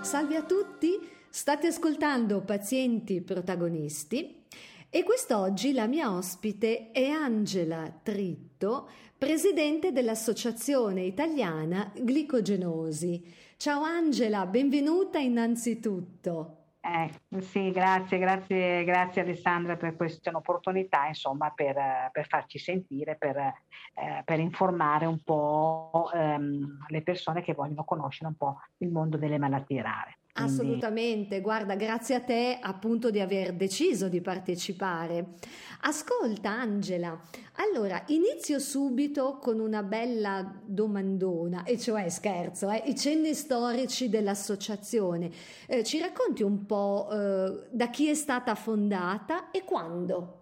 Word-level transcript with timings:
Salve 0.00 0.36
a 0.36 0.42
tutti, 0.42 0.98
state 1.28 1.66
ascoltando 1.66 2.42
Pazienti 2.42 3.20
Protagonisti 3.20 4.44
e 4.88 5.02
quest'oggi 5.02 5.72
la 5.72 5.86
mia 5.86 6.14
ospite 6.14 6.90
è 6.92 7.08
Angela 7.08 7.92
Tritto, 8.02 8.88
presidente 9.16 9.90
dell'Associazione 9.90 11.02
Italiana 11.02 11.90
Glicogenosi. 11.96 13.24
Ciao 13.56 13.82
Angela, 13.82 14.46
benvenuta 14.46 15.18
innanzitutto. 15.18 16.61
Eh, 16.84 17.40
sì, 17.40 17.70
grazie, 17.70 18.18
grazie, 18.18 18.82
grazie 18.82 19.22
Alessandra 19.22 19.76
per 19.76 19.94
questa 19.94 20.32
opportunità, 20.34 21.06
insomma, 21.06 21.50
per, 21.50 21.76
per 22.10 22.26
farci 22.26 22.58
sentire, 22.58 23.14
per, 23.14 23.36
eh, 23.36 23.54
per, 24.24 24.40
informare 24.40 25.06
un 25.06 25.22
po' 25.22 26.10
ehm, 26.12 26.86
le 26.88 27.02
persone 27.02 27.40
che 27.40 27.54
vogliono 27.54 27.84
conoscere 27.84 28.30
un 28.30 28.36
po' 28.36 28.56
il 28.78 28.90
mondo 28.90 29.16
delle 29.16 29.38
malattie 29.38 29.80
rare. 29.80 30.18
Quindi... 30.34 30.50
Assolutamente, 30.50 31.40
guarda, 31.42 31.74
grazie 31.74 32.14
a 32.14 32.20
te 32.20 32.58
appunto 32.58 33.10
di 33.10 33.20
aver 33.20 33.52
deciso 33.52 34.08
di 34.08 34.22
partecipare. 34.22 35.34
Ascolta 35.82 36.50
Angela, 36.50 37.20
allora 37.56 38.02
inizio 38.06 38.58
subito 38.58 39.36
con 39.36 39.60
una 39.60 39.82
bella 39.82 40.58
domandona, 40.64 41.64
e 41.64 41.78
cioè 41.78 42.08
scherzo, 42.08 42.70
eh, 42.70 42.82
i 42.86 42.96
cenni 42.96 43.34
storici 43.34 44.08
dell'associazione. 44.08 45.30
Eh, 45.66 45.84
ci 45.84 45.98
racconti 46.00 46.42
un 46.42 46.64
po' 46.64 47.08
eh, 47.12 47.66
da 47.70 47.90
chi 47.90 48.08
è 48.08 48.14
stata 48.14 48.54
fondata 48.54 49.50
e 49.50 49.64
quando? 49.64 50.38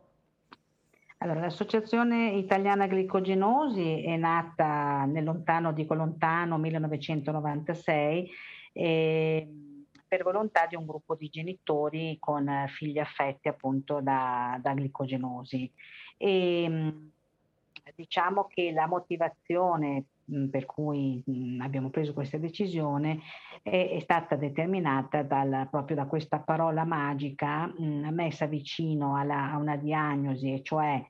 Allora, 1.18 1.40
l'Associazione 1.40 2.30
Italiana 2.30 2.86
Glicogenosi 2.86 4.04
è 4.04 4.16
nata 4.16 5.04
nel 5.04 5.24
lontano, 5.24 5.72
dico 5.72 5.94
lontano, 5.94 6.58
1996. 6.58 8.30
E 8.72 9.48
per 10.10 10.24
volontà 10.24 10.66
di 10.66 10.74
un 10.74 10.86
gruppo 10.86 11.14
di 11.14 11.28
genitori 11.28 12.16
con 12.18 12.48
eh, 12.48 12.66
figli 12.66 12.98
affetti 12.98 13.46
appunto 13.46 14.00
da, 14.00 14.58
da 14.60 14.74
glicogenosi. 14.74 15.70
E, 16.16 16.66
mm, 16.68 16.88
diciamo 17.94 18.48
che 18.48 18.72
la 18.72 18.88
motivazione 18.88 20.06
mm, 20.28 20.48
per 20.48 20.66
cui 20.66 21.22
mm, 21.30 21.60
abbiamo 21.60 21.90
preso 21.90 22.12
questa 22.12 22.38
decisione 22.38 23.20
è, 23.62 23.90
è 23.90 24.00
stata 24.00 24.34
determinata 24.34 25.22
dal, 25.22 25.68
proprio 25.70 25.94
da 25.94 26.06
questa 26.06 26.40
parola 26.40 26.82
magica 26.84 27.72
messa 27.78 28.46
vicino 28.46 29.16
alla, 29.16 29.52
a 29.52 29.58
una 29.58 29.76
diagnosi, 29.76 30.54
e 30.54 30.62
cioè 30.64 31.00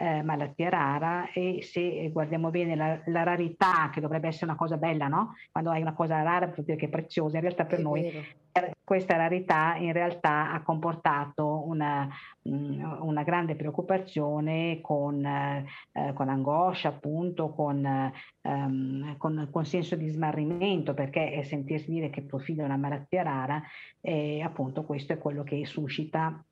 eh, 0.00 0.22
malattia 0.22 0.70
rara 0.70 1.30
e 1.30 1.60
se 1.62 2.08
guardiamo 2.10 2.48
bene 2.48 2.74
la, 2.74 2.98
la, 3.06 3.22
rarità, 3.22 3.90
che 3.92 4.00
dovrebbe 4.00 4.28
essere 4.28 4.46
una 4.46 4.56
cosa 4.56 4.78
bella, 4.78 5.08
no? 5.08 5.34
Quando 5.52 5.70
hai 5.70 5.82
una 5.82 5.92
cosa 5.92 6.22
rara 6.22 6.46
vuol 6.46 6.64
dire 6.64 6.78
che 6.78 6.86
è 6.86 6.88
preziosa, 6.88 7.36
in 7.36 7.42
realtà 7.42 7.66
per 7.66 7.80
è 7.80 7.82
noi 7.82 8.00
vero. 8.00 8.74
questa 8.82 9.16
rarità 9.16 9.76
in 9.76 9.92
realtà 9.92 10.52
ha 10.52 10.62
comportato 10.62 11.66
una, 11.66 12.08
una 12.44 13.22
grande 13.24 13.56
preoccupazione 13.56 14.80
con, 14.80 15.22
eh, 15.22 15.66
con 16.14 16.30
angoscia, 16.30 16.88
appunto, 16.88 17.50
con, 17.50 18.12
um, 18.40 19.16
con, 19.18 19.48
con, 19.52 19.64
senso 19.66 19.96
di 19.96 20.08
smarrimento, 20.08 20.94
perché 20.94 21.42
sentirsi 21.44 21.90
dire 21.90 22.08
che 22.08 22.24
tuo 22.24 22.38
figlio 22.38 22.62
è 22.62 22.64
una 22.64 22.78
malattia 22.78 23.22
rara, 23.22 23.62
eh, 24.00 24.40
appunto 24.40 24.84
questo 24.84 25.12
è 25.12 25.18
quello 25.18 25.42
che 25.42 25.66
suscita 25.66 26.42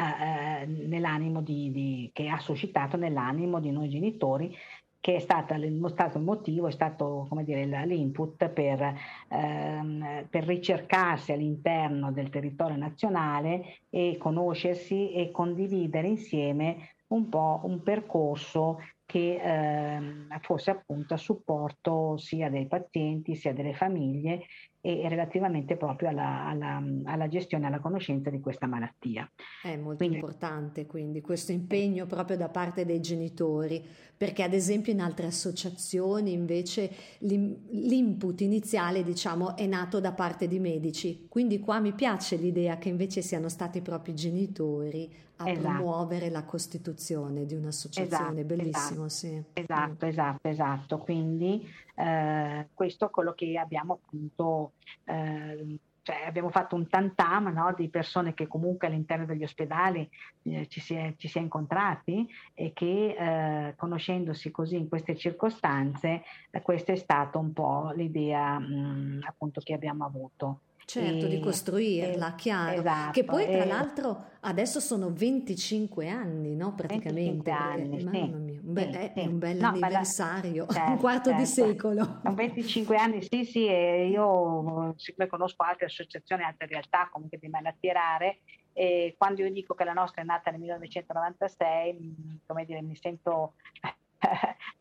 eh, 0.00 0.66
nell'animo 0.66 1.42
di, 1.42 1.70
di, 1.70 2.10
che 2.12 2.28
ha 2.28 2.38
suscitato 2.38 2.96
nell'animo 2.96 3.60
di 3.60 3.70
noi 3.70 3.88
genitori 3.88 4.56
che 5.00 5.14
è 5.14 5.18
stato, 5.18 5.54
stato 5.88 6.18
il 6.18 6.24
motivo, 6.24 6.68
è 6.68 6.72
stato 6.72 7.26
come 7.28 7.42
dire, 7.42 7.64
l'input 7.86 8.48
per, 8.50 8.94
ehm, 9.28 10.26
per, 10.28 10.44
ricercarsi 10.44 11.32
all'interno 11.32 12.12
del 12.12 12.28
territorio 12.28 12.76
nazionale 12.76 13.78
e 13.88 14.18
conoscersi 14.18 15.12
e 15.12 15.30
condividere 15.30 16.06
insieme 16.06 16.96
un 17.08 17.28
po' 17.28 17.60
un 17.64 17.82
percorso 17.82 18.78
che 19.06 19.40
ehm, 19.42 20.38
fosse 20.40 20.70
appunto 20.70 21.14
a 21.14 21.16
supporto 21.16 22.16
sia 22.18 22.50
dei 22.50 22.66
pazienti 22.66 23.34
sia 23.34 23.52
delle 23.52 23.74
famiglie 23.74 24.44
e 24.82 25.06
relativamente 25.08 25.76
proprio 25.76 26.08
alla, 26.08 26.46
alla, 26.46 26.82
alla 27.04 27.28
gestione 27.28 27.64
e 27.64 27.66
alla 27.68 27.80
conoscenza 27.80 28.30
di 28.30 28.40
questa 28.40 28.66
malattia. 28.66 29.30
È 29.62 29.76
molto 29.76 29.96
quindi, 29.98 30.16
importante 30.16 30.86
quindi 30.86 31.20
questo 31.20 31.52
impegno 31.52 32.06
proprio 32.06 32.36
da 32.36 32.48
parte 32.48 32.86
dei 32.86 33.00
genitori, 33.00 33.84
perché 34.16 34.42
ad 34.42 34.54
esempio 34.54 34.92
in 34.92 35.00
altre 35.00 35.26
associazioni 35.26 36.32
invece 36.32 36.90
l'input 37.18 38.40
iniziale 38.40 39.02
diciamo 39.02 39.56
è 39.56 39.66
nato 39.66 40.00
da 40.00 40.12
parte 40.12 40.48
di 40.48 40.58
medici, 40.58 41.26
quindi 41.28 41.60
qua 41.60 41.78
mi 41.78 41.92
piace 41.92 42.36
l'idea 42.36 42.78
che 42.78 42.88
invece 42.88 43.20
siano 43.20 43.48
stati 43.48 43.78
i 43.78 43.82
propri 43.82 44.14
genitori 44.14 45.28
a 45.40 45.48
esatto. 45.48 45.68
promuovere 45.68 46.28
la 46.28 46.44
costituzione 46.44 47.46
di 47.46 47.54
un'associazione, 47.54 48.40
esatto, 48.40 48.54
bellissimo, 48.54 49.06
esatto, 49.06 49.08
sì. 49.08 49.42
Esatto, 49.54 50.06
esatto, 50.06 50.48
esatto, 50.48 50.98
quindi 50.98 51.66
eh, 52.00 52.68
questo 52.72 53.06
è 53.06 53.10
quello 53.10 53.34
che 53.34 53.58
abbiamo 53.58 54.00
appunto, 54.02 54.72
eh, 55.04 55.78
cioè 56.02 56.24
abbiamo 56.26 56.48
fatto 56.48 56.74
un 56.74 56.88
tantam 56.88 57.52
no, 57.52 57.74
di 57.76 57.90
persone 57.90 58.32
che 58.32 58.46
comunque 58.46 58.86
all'interno 58.86 59.26
degli 59.26 59.42
ospedali 59.42 60.08
eh, 60.44 60.66
ci, 60.68 60.80
si 60.80 60.94
è, 60.94 61.14
ci, 61.18 61.28
si 61.28 61.36
è, 61.36 61.42
incontrati 61.42 62.26
e 62.54 62.72
che 62.72 63.16
eh, 63.18 63.74
conoscendosi 63.76 64.50
così 64.50 64.76
in 64.76 64.88
queste 64.88 65.14
circostanze, 65.14 66.22
eh, 66.50 66.62
questa 66.62 66.92
è 66.92 66.96
stata 66.96 67.38
un 67.38 67.52
po' 67.52 67.92
l'idea 67.94 68.58
mh, 68.58 69.24
appunto 69.26 69.60
che 69.60 69.74
abbiamo 69.74 70.06
avuto. 70.06 70.60
Certo, 70.86 71.26
e, 71.26 71.28
di 71.28 71.38
costruirla, 71.38 72.34
chiaro. 72.34 72.80
Esatto, 72.80 73.12
che 73.12 73.22
poi 73.22 73.46
tra 73.46 73.64
l'altro 73.64 74.24
adesso 74.40 74.80
sono 74.80 75.12
25 75.12 76.08
anni, 76.08 76.54
no? 76.56 76.74
Praticamente. 76.74 77.50
25 77.50 77.52
anni, 77.52 77.88
perché, 77.88 77.98
sì, 77.98 78.04
mamma 78.04 78.36
mia, 78.36 78.60
un 78.62 78.72
bel, 78.72 78.92
sì, 78.92 78.98
è, 78.98 79.12
sì. 79.14 79.26
un 79.26 79.38
bel 79.38 79.56
no, 79.56 79.66
anniversario, 79.68 80.66
la, 80.68 80.72
certo, 80.72 80.90
un 80.90 80.98
quarto 80.98 81.30
certo. 81.30 81.38
di 81.38 81.46
secolo. 81.48 82.20
25 82.22 82.96
anni, 82.96 83.22
sì, 83.22 83.44
sì, 83.44 83.66
e 83.66 84.08
io 84.08 84.94
siccome 84.96 85.28
conosco 85.28 85.62
altre 85.62 85.86
associazioni, 85.86 86.42
altre 86.42 86.66
realtà 86.66 87.08
comunque 87.10 87.38
di 87.38 87.48
malattie 87.48 87.92
rare, 87.92 88.38
e 88.72 89.14
quando 89.18 89.42
io 89.42 89.52
dico 89.52 89.74
che 89.74 89.84
la 89.84 89.92
nostra 89.92 90.22
è 90.22 90.24
nata 90.24 90.50
nel 90.50 90.60
1996, 90.60 92.42
come 92.46 92.64
dire, 92.64 92.82
mi 92.82 92.96
sento 92.96 93.54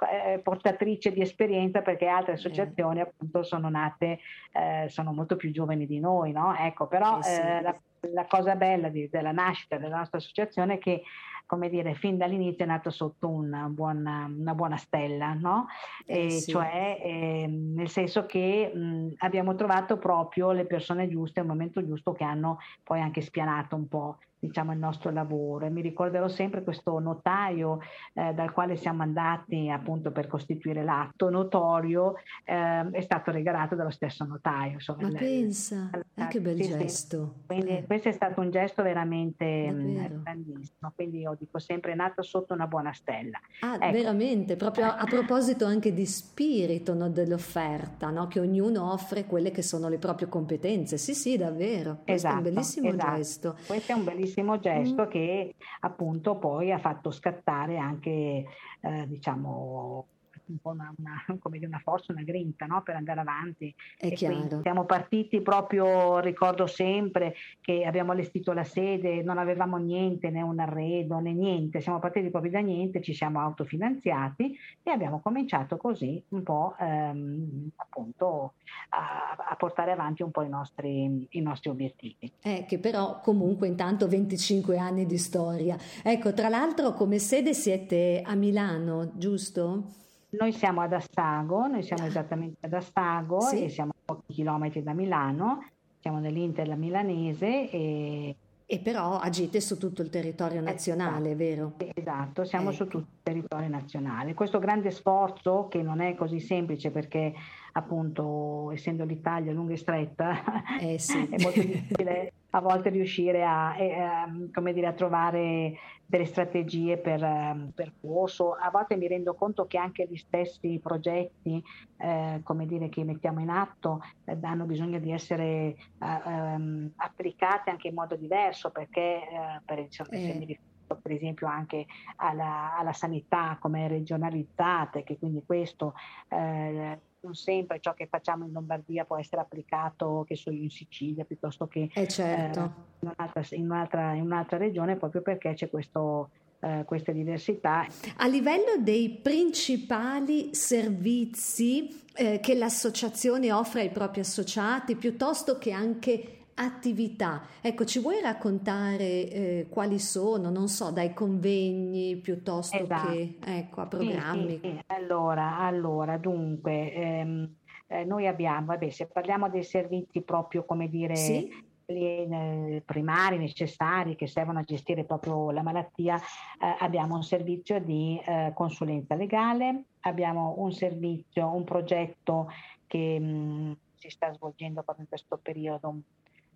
eh, 0.09 0.39
portatrice 0.39 1.11
di 1.11 1.21
esperienza 1.21 1.81
perché 1.81 2.07
altre 2.07 2.33
associazioni 2.33 3.01
appunto 3.01 3.43
sono 3.43 3.69
nate, 3.69 4.19
eh, 4.51 4.85
sono 4.89 5.11
molto 5.11 5.35
più 5.35 5.51
giovani 5.51 5.85
di 5.85 5.99
noi, 5.99 6.31
no? 6.31 6.55
Ecco, 6.55 6.87
però 6.87 7.19
eh 7.19 7.23
sì. 7.23 7.41
eh, 7.41 7.61
la, 7.61 7.79
la, 8.11 8.25
cosa 8.25 8.55
bella 8.55 8.89
di, 8.89 9.09
della 9.09 9.31
nascita 9.31 9.77
della 9.77 9.97
nostra 9.97 10.17
associazione 10.17 10.75
è 10.75 10.77
che 10.77 11.03
come 11.49 11.67
dire, 11.69 11.95
fin 11.95 12.15
dall'inizio 12.15 12.63
è 12.63 12.67
nato 12.67 12.91
sotto 12.91 13.27
una 13.27 13.65
buona, 13.69 14.31
una 14.31 14.53
buona 14.53 14.77
stella, 14.77 15.33
no? 15.33 15.65
Eh, 16.05 16.29
sì. 16.29 16.51
Cioè, 16.51 16.99
eh, 17.01 17.47
nel 17.47 17.89
senso 17.89 18.27
che 18.27 18.71
mh, 18.71 19.15
abbiamo 19.17 19.55
trovato 19.55 19.97
proprio 19.97 20.51
le 20.51 20.65
persone 20.65 21.09
giuste 21.09 21.39
al 21.39 21.47
momento 21.47 21.83
giusto 21.83 22.11
che 22.11 22.23
hanno 22.23 22.59
poi 22.83 23.01
anche 23.01 23.21
spianato 23.21 23.75
un 23.75 23.87
po' 23.87 24.19
diciamo, 24.39 24.71
il 24.71 24.79
nostro 24.79 25.11
lavoro 25.11 25.65
e 25.65 25.69
mi 25.69 25.81
ricorderò 25.81 26.27
sempre 26.27 26.63
questo 26.63 26.97
notaio 26.99 27.79
eh, 28.13 28.33
dal 28.33 28.51
quale 28.51 28.77
siamo 28.77 29.01
andati 29.01 29.69
appunto 29.69 30.11
per 30.11 30.27
costituire 30.27 30.83
l'atto 30.83 31.29
notorio 31.29 32.15
eh, 32.45 32.89
è 32.89 33.01
stato 33.01 33.31
regalato 33.31 33.75
dallo 33.75 33.89
stesso 33.89 34.23
notaio. 34.23 34.73
Insomma, 34.73 35.09
Ma 35.09 35.17
pensa, 35.17 35.89
eh, 36.15 36.27
che 36.27 36.39
bel 36.39 36.61
sì, 36.61 36.69
gesto. 36.69 37.33
Sì. 37.39 37.45
Quindi 37.47 37.77
eh. 37.77 37.85
questo 37.85 38.09
è 38.09 38.11
stato 38.13 38.39
un 38.39 38.49
gesto 38.49 38.81
veramente 38.81 39.71
mh, 39.71 40.23
grandissimo, 40.23 40.91
quindi 40.95 41.19
io 41.19 41.35
dico 41.37 41.59
sempre 41.59 41.91
è 41.91 41.95
nato 41.95 42.21
sotto 42.21 42.53
una 42.53 42.67
buona 42.67 42.93
stella. 42.93 43.39
Ah, 43.61 43.75
ecco. 43.75 43.91
veramente, 43.91 44.55
proprio 44.55 44.85
a, 44.85 44.97
a, 44.97 45.05
proposito 45.05 45.65
anche 45.65 45.93
di 45.93 46.05
spirito 46.05 46.93
no, 46.93 47.09
dell'offerta, 47.09 48.09
no? 48.09 48.27
che 48.27 48.39
ognuno 48.39 48.91
offre 48.91 49.25
quelle 49.25 49.51
che 49.51 49.61
sono 49.61 49.89
le 49.89 49.97
proprie 49.97 50.29
competenze. 50.29 50.97
Sì, 50.97 51.13
sì, 51.13 51.35
davvero. 51.35 51.99
Questo 52.05 52.27
esatto, 52.27 52.35
è 52.35 52.39
un 52.39 52.45
esatto, 52.45 52.53
bellissimo 52.53 52.89
esatto. 52.89 53.15
gesto. 53.15 53.55
Questo 53.67 53.91
è 53.91 53.95
un 53.95 54.03
bellissimo 54.03 54.28
bellissimo 54.29 54.59
gesto 54.59 55.05
mm. 55.05 55.09
che 55.09 55.55
appunto 55.81 56.37
poi 56.37 56.71
ha 56.71 56.77
fatto 56.77 57.11
scattare 57.11 57.77
anche, 57.77 58.45
eh, 58.81 59.07
diciamo, 59.07 60.07
un 60.51 60.59
po' 60.59 60.71
una, 60.71 60.93
una, 60.97 61.23
come 61.39 61.57
dire, 61.57 61.67
una 61.67 61.79
forza, 61.79 62.11
una 62.11 62.23
grinta 62.23 62.65
no? 62.65 62.81
per 62.81 62.95
andare 62.95 63.19
avanti. 63.19 63.73
È 63.97 64.11
chiaro. 64.13 64.61
Siamo 64.61 64.85
partiti 64.85 65.41
proprio, 65.41 66.19
ricordo 66.19 66.67
sempre 66.67 67.35
che 67.61 67.85
abbiamo 67.85 68.11
allestito 68.11 68.53
la 68.53 68.63
sede, 68.63 69.21
non 69.21 69.37
avevamo 69.37 69.77
niente, 69.77 70.29
né 70.29 70.41
un 70.41 70.59
arredo 70.59 71.19
né 71.19 71.33
niente, 71.33 71.81
siamo 71.81 71.99
partiti 71.99 72.29
proprio 72.29 72.51
da 72.51 72.59
niente, 72.59 73.01
ci 73.01 73.13
siamo 73.13 73.39
autofinanziati 73.39 74.57
e 74.83 74.91
abbiamo 74.91 75.19
cominciato 75.19 75.77
così 75.77 76.21
un 76.29 76.43
po' 76.43 76.75
ehm, 76.79 77.69
appunto 77.75 78.53
a, 78.89 79.35
a, 79.49 79.55
portare 79.55 79.91
avanti 79.91 80.23
un 80.23 80.31
po' 80.31 80.41
i 80.41 80.49
nostri, 80.49 81.27
i 81.31 81.41
nostri 81.41 81.69
obiettivi. 81.69 82.31
Eh, 82.41 82.65
che 82.67 82.79
però 82.79 83.19
comunque 83.21 83.67
intanto 83.67 84.07
25 84.07 84.77
anni 84.77 85.05
di 85.05 85.17
storia. 85.17 85.77
Ecco, 86.03 86.33
tra 86.33 86.49
l'altro 86.49 86.93
come 86.93 87.19
sede 87.19 87.53
siete 87.53 88.21
a 88.25 88.35
Milano, 88.35 89.11
giusto? 89.15 89.97
Noi 90.31 90.51
siamo 90.51 90.81
ad 90.81 90.93
Assago, 90.93 91.65
noi 91.67 91.81
siamo 91.83 92.05
esattamente 92.05 92.65
ad 92.65 92.73
Assago 92.73 93.41
Sì. 93.41 93.63
e 93.63 93.69
siamo 93.69 93.91
a 93.91 93.99
pochi 94.05 94.33
chilometri 94.33 94.83
da 94.83 94.93
Milano, 94.93 95.65
siamo 95.99 96.19
nell'Inter 96.19 96.75
milanese 96.77 97.69
e 97.69 98.35
E 98.71 98.79
però 98.79 99.17
agite 99.17 99.59
su 99.61 99.79
tutto 99.79 100.03
il 100.03 100.11
territorio 100.11 100.61
nazionale, 100.61 101.33
vero? 101.33 101.73
Esatto, 101.95 102.43
siamo 102.45 102.69
su 102.71 102.83
Ecco. 102.83 102.91
tutto 102.99 103.07
il 103.11 103.19
territorio 103.23 103.67
nazionale. 103.67 104.35
Questo 104.35 104.59
grande 104.59 104.91
sforzo, 104.91 105.67
che 105.67 105.81
non 105.81 105.99
è 106.01 106.13
così 106.13 106.39
semplice 106.39 106.91
perché 106.91 107.33
appunto 107.71 108.69
essendo 108.71 109.05
l'Italia 109.05 109.51
lunga 109.53 109.73
e 109.73 109.77
stretta, 109.77 110.43
Eh 110.79 110.99
sì. 110.99 111.17
è 111.31 111.41
molto 111.41 111.59
difficile 111.61 112.33
a 112.51 112.61
volte 112.61 112.89
riuscire 112.89 113.43
a, 113.43 113.77
eh, 113.77 114.49
come 114.51 114.73
dire, 114.73 114.87
a 114.87 114.93
trovare 114.93 115.77
delle 116.05 116.25
strategie 116.25 116.97
per 116.97 117.21
ehm, 117.23 117.71
percorso. 117.75 118.53
A 118.53 118.71
volte 118.71 118.95
mi 118.95 119.07
rendo 119.07 119.35
conto 119.35 119.67
che 119.67 119.77
anche 119.77 120.07
gli 120.09 120.17
stessi 120.17 120.79
progetti, 120.81 121.63
eh, 121.97 122.41
come 122.43 122.65
dire, 122.65 122.89
che 122.89 123.03
mettiamo 123.03 123.39
in 123.41 123.49
atto, 123.49 124.01
eh, 124.25 124.37
hanno 124.41 124.65
bisogno 124.65 124.99
di 124.99 125.11
essere 125.11 125.43
eh, 125.45 125.75
ehm, 125.99 126.93
applicati 126.95 127.69
anche 127.69 127.89
in 127.89 127.93
modo 127.93 128.15
diverso 128.15 128.71
perché 128.71 129.01
eh, 129.01 129.61
per, 129.63 129.79
insomma, 129.79 130.09
Eh. 130.11 130.59
per 130.87 131.11
esempio 131.11 131.45
anche 131.45 131.85
alla, 132.15 132.75
alla 132.75 132.93
sanità 132.93 133.57
come 133.59 133.87
regionalizzata 133.87 134.97
e 134.97 135.03
che 135.03 135.19
quindi 135.19 135.43
questo 135.45 135.93
eh, 136.29 136.99
non 137.21 137.35
sempre 137.35 137.79
ciò 137.79 137.93
che 137.93 138.07
facciamo 138.07 138.45
in 138.45 138.51
Lombardia 138.51 139.05
può 139.05 139.17
essere 139.17 139.41
applicato 139.41 140.23
che 140.27 140.35
so 140.35 140.51
io 140.51 140.63
in 140.63 140.69
Sicilia 140.69 141.25
piuttosto 141.25 141.67
che 141.67 141.89
Eh 141.93 142.07
certo. 142.07 142.59
in 142.99 143.11
un'altra, 143.17 143.43
in 143.51 143.63
un'altra, 143.63 144.13
in 144.13 144.21
un'altra 144.21 144.57
regione 144.57 144.95
proprio 144.95 145.21
perché 145.21 145.53
c'è 145.53 145.69
questo, 145.69 146.29
eh, 146.59 146.83
queste 146.85 147.11
diversità. 147.11 147.85
A 148.17 148.27
livello 148.27 148.77
dei 148.79 149.19
principali 149.21 150.53
servizi 150.53 152.03
eh, 152.15 152.39
che 152.39 152.55
l'associazione 152.55 153.51
offre 153.51 153.81
ai 153.81 153.89
propri 153.89 154.21
associati, 154.21 154.95
piuttosto 154.95 155.57
che 155.57 155.71
anche 155.71 156.38
attività, 156.59 157.41
ecco, 157.61 157.85
ci 157.85 157.99
vuoi 157.99 158.21
raccontare 158.21 159.29
eh, 159.29 159.67
quali 159.69 159.97
sono, 159.97 160.49
non 160.49 160.67
so, 160.67 160.91
dai 160.91 161.13
convegni 161.13 162.17
piuttosto 162.17 162.75
Esatto. 162.83 163.07
che 163.07 163.37
ecco, 163.41 163.81
a 163.81 163.83
Sì, 163.85 163.89
programmi? 163.89 164.49
sì, 164.51 164.59
sì. 164.61 164.79
Allora, 164.87 165.59
allora, 165.59 166.17
dunque, 166.17 166.93
ehm, 166.93 167.55
eh, 167.87 168.03
noi 168.03 168.27
abbiamo, 168.27 168.67
vabbè, 168.67 168.89
se 168.89 169.07
parliamo 169.07 169.49
dei 169.49 169.63
servizi 169.63 170.21
proprio 170.21 170.65
come 170.65 170.89
dire 170.89 171.15
Sì? 171.15 171.49
eh, 171.85 172.83
primari, 172.85 173.37
necessari, 173.37 174.15
che 174.15 174.27
servono 174.27 174.59
a 174.59 174.63
gestire 174.63 175.05
proprio 175.05 175.51
la 175.51 175.63
malattia, 175.63 176.17
eh, 176.17 176.75
abbiamo 176.79 177.15
un 177.15 177.23
servizio 177.23 177.79
di 177.79 178.21
eh, 178.23 178.51
consulenza 178.53 179.15
legale, 179.15 179.85
abbiamo 180.01 180.55
un 180.57 180.71
servizio, 180.73 181.47
un 181.55 181.63
progetto 181.63 182.49
che 182.85 183.17
mh, 183.17 183.77
si 183.95 184.09
sta 184.09 184.31
svolgendo 184.33 184.83
proprio 184.83 185.03
in 185.05 185.09
questo 185.09 185.39
periodo 185.41 186.01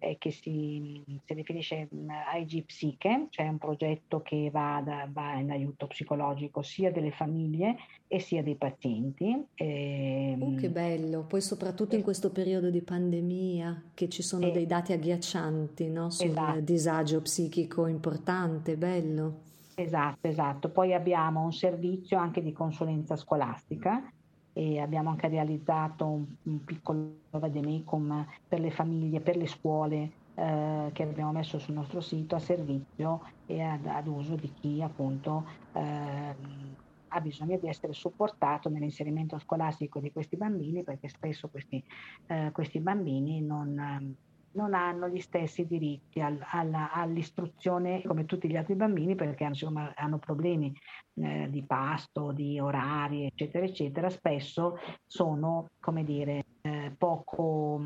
eh, 0.04 0.18
che 0.20 0.32
si, 0.32 1.02
si 1.26 1.34
definisce 1.34 1.88
mh, 1.90 2.08
IG 2.40 2.66
Psiche, 2.66 3.28
cioè 3.30 3.48
un 3.48 3.58
progetto 3.58 4.22
che 4.22 4.50
va, 4.52 4.82
da- 4.84 5.08
va 5.12 5.34
in 5.36 5.52
aiuto 5.52 5.88
psicologico 5.88 6.62
sia 6.62 6.92
delle 6.92 7.12
famiglie 7.12 7.76
e 8.08 8.20
sia 8.20 8.44
dei 8.44 8.56
pazienti. 8.56 9.44
E, 9.56 10.38
Oh, 10.40 10.56
che 10.56 10.70
bello, 10.70 11.24
poi 11.24 11.42
soprattutto 11.42 11.96
in 11.96 12.02
questo 12.02 12.32
periodo 12.32 12.70
di 12.70 12.82
pandemia 12.82 13.92
che 13.94 14.10
ci 14.10 14.22
sono 14.22 14.48
e- 14.48 14.52
dei 14.52 14.66
dati 14.66 14.92
agghiaccianti, 14.94 15.90
no? 15.90 16.10
Sul 16.10 16.28
esatto. 16.30 16.60
disagio 16.60 17.22
psichico 17.22 17.88
importante, 17.88 18.76
bello. 18.78 19.42
Esatto, 19.76 20.28
esatto. 20.28 20.70
Poi 20.70 20.94
abbiamo 20.94 21.42
un 21.44 21.52
servizio 21.54 22.18
anche 22.18 22.42
di 22.42 22.52
consulenza 22.52 23.16
scolastica 23.16 24.04
e 24.54 24.80
abbiamo 24.80 25.10
anche 25.10 25.28
realizzato 25.28 26.08
un, 26.08 26.26
un 26.44 26.64
piccolo 26.64 27.22
vademecum 27.32 28.26
per 28.48 28.60
le 28.60 28.72
famiglie, 28.72 29.20
per 29.22 29.36
le 29.36 29.48
scuole 29.48 30.12
eh, 30.36 30.90
che 30.94 31.04
abbiamo 31.04 31.32
messo 31.32 31.60
sul 31.60 31.74
nostro 31.74 32.02
sito 32.02 32.36
a 32.36 32.40
servizio 32.40 33.22
e 33.46 33.62
ad, 33.62 33.86
ad 33.86 34.08
uso 34.08 34.36
di 34.36 34.52
chi 34.54 34.82
appunto 34.82 35.46
ehm, 35.74 36.76
ha 37.16 37.22
bisogno 37.22 37.58
di 37.58 37.68
essere 37.68 37.94
supportato 37.94 38.70
nell'inserimento 38.70 39.38
scolastico 39.38 40.00
di 40.00 40.12
questi 40.12 40.36
bambini 40.36 40.84
perché 40.84 41.10
spesso 41.10 41.50
questi, 41.50 41.84
eh, 42.28 42.50
questi 42.52 42.80
bambini 42.80 43.42
non, 43.42 44.16
non 44.54 44.74
hanno 44.74 45.08
gli 45.10 45.20
stessi 45.20 45.66
diritti 45.66 46.20
al- 46.22 46.44
alla- 46.52 46.92
all'istruzione 46.92 48.02
come 48.04 48.26
tutti 48.26 48.48
gli 48.50 48.56
altri 48.56 48.76
bambini 48.76 49.16
perché 49.16 49.44
insomma, 49.46 49.94
hanno 49.96 50.18
problemi 50.20 50.74
eh, 51.16 51.48
di 51.50 51.64
pasto, 51.64 52.32
di 52.32 52.60
orari, 52.60 53.26
eccetera, 53.26 53.66
eccetera. 53.66 54.10
Spesso 54.10 54.78
sono, 55.06 55.70
come 55.80 56.04
dire, 56.04 56.46
eh, 56.62 56.94
poco... 56.98 57.82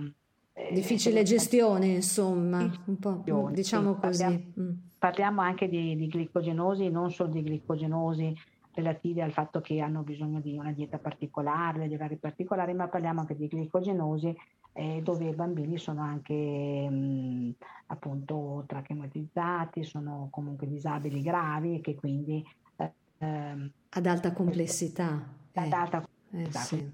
eh, 0.54 0.74
Difficile 0.74 1.24
gestione, 1.24 1.88
insomma, 1.88 2.60
un 2.86 2.98
po', 3.00 3.14
Gestione, 3.16 3.54
diciamo 3.54 3.94
sì, 3.94 4.00
così. 4.00 4.22
parliamo- 4.24 4.46
Mm. 4.60 4.72
Parliamo 5.00 5.42
anche 5.42 5.70
di, 5.70 5.96
di 5.96 6.08
glicogenosi, 6.08 6.90
non 6.90 7.12
solo 7.12 7.30
di 7.32 7.44
glicogenosi 7.44 8.34
relativi 8.74 9.22
al 9.22 9.32
fatto 9.32 9.62
che 9.62 9.80
hanno 9.80 10.02
bisogno 10.02 10.40
di 10.40 10.58
una 10.58 10.72
dieta 10.72 10.98
particolare, 10.98 11.88
di 11.88 11.94
orari 11.94 12.18
particolari, 12.18 12.74
ma 12.74 12.88
parliamo 12.88 13.20
anche 13.22 13.36
di 13.36 13.48
glicogenosi 13.48 14.36
eh, 14.78 15.02
dove 15.02 15.28
i 15.28 15.34
bambini 15.34 15.78
sono 15.80 16.02
anche 16.02 16.34
mh, 16.34 17.56
appunto 17.88 18.64
trachematizzati, 18.68 19.84
sono 19.84 20.28
comunque 20.30 20.68
disabili 20.68 21.22
gravi 21.22 21.76
e 21.76 21.82
che 21.82 21.96
quindi 21.96 22.46
eh, 22.76 22.92
ehm, 23.18 23.72
Ad 23.90 24.06
alta 24.06 24.32
complessità. 24.34 25.28
eh, 25.52 25.68
data 25.68 26.08
eh, 26.32 26.44
esatto, 26.44 26.66
sì. 26.76 26.92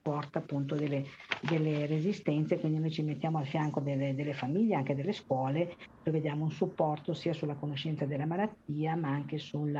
porta 0.00 0.38
appunto 0.38 0.76
delle, 0.76 1.04
delle 1.40 1.86
resistenze, 1.86 2.60
quindi 2.60 2.78
noi 2.78 2.92
ci 2.92 3.02
mettiamo 3.02 3.38
al 3.38 3.46
fianco 3.46 3.80
delle, 3.80 4.14
delle 4.14 4.34
famiglie, 4.34 4.76
anche 4.76 4.94
delle 4.94 5.12
scuole, 5.12 5.74
dove 6.04 6.20
diamo 6.20 6.44
un 6.44 6.52
supporto 6.52 7.14
sia 7.14 7.32
sulla 7.32 7.56
conoscenza 7.56 8.04
della 8.06 8.26
malattia, 8.26 8.94
ma 8.94 9.08
anche 9.08 9.38
sul, 9.38 9.76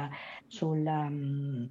sul, 0.49 0.85
um, 0.85 1.71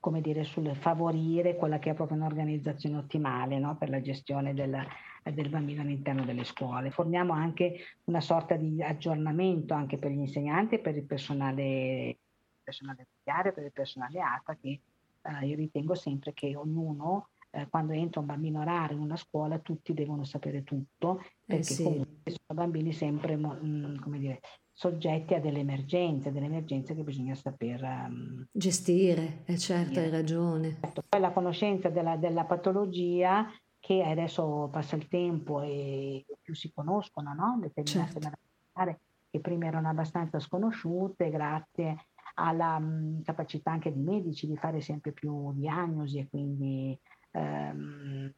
come 0.00 0.20
dire, 0.20 0.44
sul 0.44 0.74
favorire 0.76 1.56
quella 1.56 1.78
che 1.78 1.90
è 1.90 1.94
proprio 1.94 2.16
un'organizzazione 2.16 2.96
ottimale 2.96 3.58
no? 3.58 3.76
per 3.76 3.90
la 3.90 4.00
gestione 4.00 4.54
del, 4.54 4.76
del 5.22 5.48
bambino 5.48 5.82
all'interno 5.82 6.24
delle 6.24 6.44
scuole. 6.44 6.90
Forniamo 6.90 7.32
anche 7.32 7.78
una 8.04 8.20
sorta 8.20 8.56
di 8.56 8.82
aggiornamento 8.82 9.74
anche 9.74 9.98
per 9.98 10.10
gli 10.10 10.18
insegnanti 10.18 10.76
e 10.76 10.78
per 10.80 10.96
il 10.96 11.04
personale, 11.04 12.18
personale 12.62 13.06
per 13.52 13.64
il 13.64 13.72
personale 13.72 14.20
ATA, 14.20 14.56
che 14.56 14.80
eh, 15.22 15.46
io 15.46 15.56
ritengo 15.56 15.94
sempre 15.94 16.32
che 16.32 16.54
ognuno 16.54 17.30
eh, 17.54 17.68
quando 17.68 17.92
entra 17.92 18.20
un 18.20 18.26
bambino 18.26 18.62
raro 18.62 18.94
in 18.94 19.00
una 19.00 19.16
scuola 19.16 19.58
tutti 19.58 19.94
devono 19.94 20.24
sapere 20.24 20.62
tutto 20.62 21.20
Eh 21.20 21.26
perché 21.46 21.62
sì. 21.74 21.82
comunque 21.82 22.30
sono 22.30 22.60
bambini 22.60 22.92
sempre 22.92 23.36
mh, 23.36 24.00
come 24.00 24.18
dire, 24.18 24.40
soggetti 24.72 25.34
a 25.34 25.40
delle 25.40 25.60
emergenze, 25.60 26.32
delle 26.32 26.46
emergenze 26.46 26.94
che 26.94 27.02
bisogna 27.02 27.34
saper 27.34 27.82
um, 27.82 28.44
Gestire, 28.50 29.42
eh, 29.44 29.56
certo, 29.56 30.00
hai 30.00 30.10
ragione. 30.10 30.80
Poi 31.08 31.20
la 31.20 31.30
conoscenza 31.32 31.88
della, 31.90 32.16
della 32.16 32.44
patologia 32.44 33.46
che 33.78 34.02
adesso 34.02 34.68
passa 34.72 34.96
il 34.96 35.08
tempo 35.08 35.60
e 35.62 36.24
più 36.40 36.54
si 36.54 36.72
conoscono, 36.72 37.34
no? 37.34 37.58
Determinate 37.60 38.12
Certo. 38.12 38.28
malattie 38.72 39.00
che 39.30 39.40
prima 39.40 39.66
erano 39.66 39.88
abbastanza 39.88 40.38
sconosciute 40.38 41.28
grazie 41.28 42.06
alla 42.34 42.78
mh, 42.78 43.22
capacità 43.22 43.70
anche 43.72 43.92
di 43.92 44.00
medici 44.00 44.46
di 44.46 44.56
fare 44.56 44.80
sempre 44.80 45.12
più 45.12 45.52
diagnosi 45.54 46.18
e 46.18 46.28
quindi 46.28 46.98
ehm, 47.34 48.32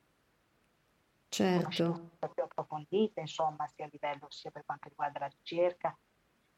Certo, 1.29 2.11
più 2.33 2.43
approfondita, 2.43 3.21
insomma, 3.21 3.67
sia 3.67 3.85
a 3.85 3.88
livello 3.91 4.26
sia 4.31 4.50
per 4.50 4.65
quanto 4.65 4.88
riguarda 4.88 5.19
la 5.19 5.26
ricerca, 5.26 5.97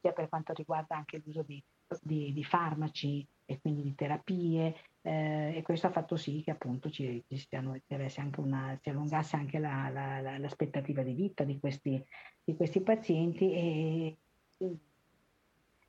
sia 0.00 0.12
per 0.12 0.28
quanto 0.28 0.52
riguarda 0.52 0.94
anche 0.94 1.20
l'uso 1.24 1.42
di, 1.42 1.60
di- 2.00 2.32
di 2.32 2.44
farmaci 2.44 3.26
e 3.44 3.58
quindi 3.60 3.82
di 3.82 3.94
terapie, 3.94 4.76
eh, 5.02 5.54
e 5.56 5.62
questo 5.62 5.86
ha 5.88 5.90
fatto 5.90 6.16
sì 6.16 6.42
che 6.44 6.50
appunto 6.52 6.90
ci, 6.90 7.24
ci 7.26 7.38
stiano- 7.38 7.72
anche 7.88 8.40
una, 8.40 8.78
si 8.80 8.90
allungasse 8.90 9.36
anche 9.36 9.58
la- 9.58 9.88
la- 9.88 10.20
la- 10.20 10.38
l'aspettativa 10.38 11.02
di 11.02 11.14
vita 11.14 11.42
di 11.44 11.58
questi, 11.58 12.04
di 12.44 12.54
questi 12.54 12.80
pazienti 12.80 13.52
e, 13.52 14.16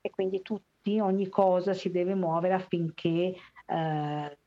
e 0.01 0.10
quindi 0.10 0.41
tutti, 0.41 1.00
ogni 1.00 1.27
cosa 1.29 1.74
si 1.74 1.91
deve 1.91 2.15
muovere 2.15 2.53
affinché 2.56 3.36
eh, 3.68 4.38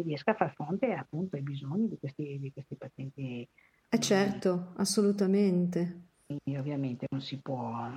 si 0.00 0.08
riesca 0.08 0.32
a 0.32 0.34
far 0.34 0.52
fronte 0.54 0.92
appunto 0.92 1.36
ai 1.36 1.42
bisogni 1.42 1.88
di 1.88 1.98
questi, 1.98 2.38
di 2.40 2.52
questi 2.52 2.76
pazienti 2.76 3.48
eh 3.92 3.98
certo, 4.00 4.72
assolutamente. 4.76 6.08
quindi 6.24 6.56
ovviamente 6.56 7.06
non 7.10 7.20
si 7.20 7.40
può, 7.40 7.90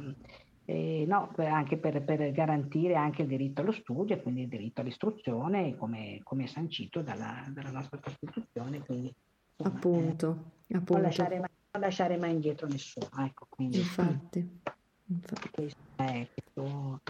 eh, 0.66 1.06
no, 1.08 1.32
per- 1.36 1.48
anche 1.52 1.78
per, 1.78 2.04
per 2.04 2.32
garantire 2.32 2.96
anche 2.96 3.22
il 3.22 3.28
diritto 3.28 3.62
allo 3.62 3.72
studio 3.72 4.16
e 4.16 4.22
quindi 4.22 4.42
il 4.42 4.48
diritto 4.48 4.82
all'istruzione 4.82 5.76
come, 5.78 6.20
come 6.24 6.48
sancito 6.48 7.02
dalla, 7.04 7.46
dalla 7.50 7.70
nostra 7.70 8.00
Costituzione, 8.00 8.80
quindi 8.80 9.14
insomma, 9.56 9.78
Appunto, 9.78 10.28
eh, 10.32 10.74
non, 10.74 10.82
appunto. 10.82 11.02
lasciare 11.02 11.40
mai, 11.40 11.50
non 11.72 11.82
lasciare 11.82 12.18
mai 12.18 12.32
indietro 12.34 12.68
nessuno, 12.68 13.10
ecco, 13.20 13.46
quindi 13.50 13.78
Infatti, 13.78 14.60
infatti. 15.06 15.50
questo 15.52 15.80
è, 15.98 16.28
questo, 16.34 17.02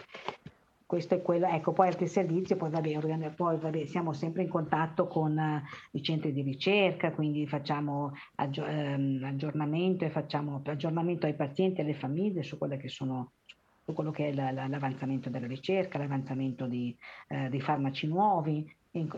questo 0.93 1.15
è 1.15 1.23
quello, 1.23 1.47
ecco, 1.47 1.73
poi 1.73 1.87
altri 1.87 2.05
servizi, 2.05 2.55
poi, 2.55 2.69
vabbè, 2.69 3.31
poi 3.31 3.57
vabbè, 3.57 3.87
siamo 3.87 4.13
sempre 4.13 4.43
in 4.43 4.47
contatto 4.47 5.07
con 5.07 5.35
uh, 5.35 5.97
i 5.97 6.03
centri 6.03 6.31
di 6.31 6.43
ricerca, 6.43 7.11
quindi 7.11 7.47
facciamo 7.47 8.11
aggi- 8.35 8.61
ehm, 8.61 9.23
aggiornamento 9.23 10.05
e 10.05 10.11
facciamo 10.11 10.61
aggiornamento 10.63 11.25
ai 11.25 11.33
pazienti 11.33 11.79
e 11.79 11.83
alle 11.83 11.95
famiglie 11.95 12.43
su 12.43 12.59
quello 12.59 12.77
che 12.77 12.89
sono 12.89 13.31
su 13.83 13.91
quello 13.93 14.11
che 14.11 14.29
è 14.29 14.33
la, 14.33 14.51
la, 14.51 14.67
l'avanzamento 14.67 15.31
della 15.31 15.47
ricerca, 15.47 15.97
l'avanzamento 15.97 16.67
di, 16.67 16.95
eh, 17.29 17.49
di 17.49 17.59
farmaci 17.59 18.05
nuovi. 18.05 18.63
E, 18.91 19.09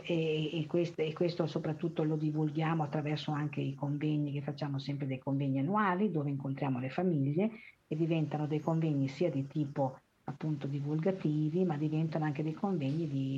e, 0.58 0.65
questo, 0.67 1.01
e, 1.01 1.12
questo, 1.12 1.46
soprattutto 1.46 2.05
lo 2.05 2.15
divulghiamo 2.15 2.84
attraverso 2.84 3.32
anche 3.32 3.60
i 3.60 3.75
convegni 3.75 4.32
che 4.32 4.41
facciamo 4.41 4.79
sempre 4.79 5.08
dei 5.08 5.20
convegni 5.20 5.60
annuali 5.60 6.10
dove 6.10 6.29
incontriamo 6.29 6.79
le 6.79 6.89
famiglie 6.89 7.50
e 7.86 7.98
diventano 7.98 8.48
dei 8.48 8.62
convegni 8.62 9.10
sia 9.10 9.29
di 9.29 9.46
tipo 9.46 10.00
appunto 10.25 10.67
divulgativi, 10.67 11.63
ma 11.65 11.77
diventano 11.77 12.25
anche 12.25 12.44
dei 12.44 12.53
convegni 12.53 13.08
di, 13.08 13.38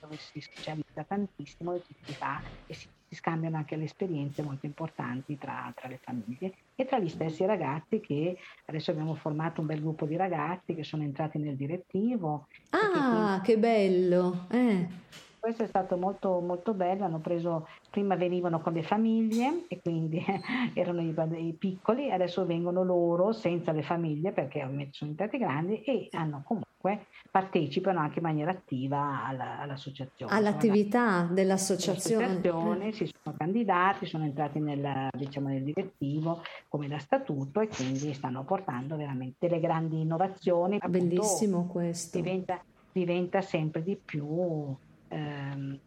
dove 0.00 0.16
si 0.18 0.40
socializza 0.40 1.04
tantissimo 1.04 1.74
e 1.74 1.82
si 2.04 2.12
fa 2.12 2.40
e 2.66 2.74
si, 2.74 2.86
si, 3.08 3.14
scambiano 3.16 3.56
anche 3.56 3.76
le 3.76 3.84
esperienze 3.84 4.42
molto 4.42 4.66
importanti 4.66 5.36
tra, 5.36 5.72
tra, 5.74 5.88
le 5.88 5.98
famiglie 5.98 6.54
e 6.74 6.84
tra 6.84 6.98
gli 6.98 7.08
stessi 7.08 7.44
ragazzi 7.44 8.00
che 8.00 8.36
adesso 8.66 8.90
abbiamo 8.90 9.14
formato 9.14 9.60
un 9.60 9.66
bel 9.66 9.80
gruppo 9.80 10.06
di 10.06 10.16
ragazzi 10.16 10.74
che 10.74 10.84
sono 10.84 11.02
entrati 11.02 11.38
nel 11.38 11.56
direttivo. 11.56 12.46
Ah, 12.70 12.90
che, 12.90 12.98
quindi, 13.00 13.40
che 13.42 13.58
bello! 13.58 14.46
Eh 14.50 15.02
questo 15.44 15.64
è 15.64 15.66
stato 15.66 15.98
molto, 15.98 16.40
molto 16.40 16.72
bello, 16.72 17.04
hanno 17.04 17.20
preso, 17.20 17.68
prima 17.94 18.16
venivano 18.16 18.60
con 18.60 18.72
le 18.72 18.82
famiglie 18.82 19.66
e 19.68 19.80
quindi 19.80 20.20
erano 20.74 21.00
i, 21.00 21.14
i, 21.46 21.52
piccoli, 21.52 22.10
adesso 22.10 22.44
vengono 22.44 22.82
loro 22.82 23.30
senza 23.30 23.70
le 23.70 23.84
famiglie 23.84 24.32
perché 24.32 24.64
ovviamente 24.64 24.94
sono 24.94 25.12
diventati 25.12 25.38
grandi 25.40 25.82
e 25.84 26.08
hanno 26.10 26.42
comunque 26.44 27.06
partecipano 27.30 28.00
anche 28.00 28.18
in 28.18 28.24
maniera 28.24 28.50
attiva 28.50 29.24
alla, 29.24 29.60
all'associazione. 29.60 30.32
All'attività 30.32 31.28
dell'associazione. 31.30 32.26
L'associazione 32.26 32.92
si 32.92 33.08
sono 33.22 33.36
candidati, 33.38 34.06
sono 34.06 34.24
entrati 34.24 34.58
nel, 34.58 35.08
diciamo, 35.16 35.46
nel 35.46 35.62
direttivo 35.62 36.42
come 36.66 36.88
da 36.88 36.98
statuto 36.98 37.60
e 37.60 37.68
quindi 37.68 38.12
stanno 38.12 38.42
portando 38.42 38.96
veramente 38.96 39.46
delle 39.46 39.60
grandi 39.60 40.00
innovazioni. 40.00 40.80
Bellissimo 40.84 41.58
Appunto, 41.58 41.72
questo. 41.74 42.20
Diventa, 42.20 42.60
diventa 42.90 43.40
sempre 43.40 43.84
di 43.84 43.96
più 43.96 44.76
ehm, 45.08 45.78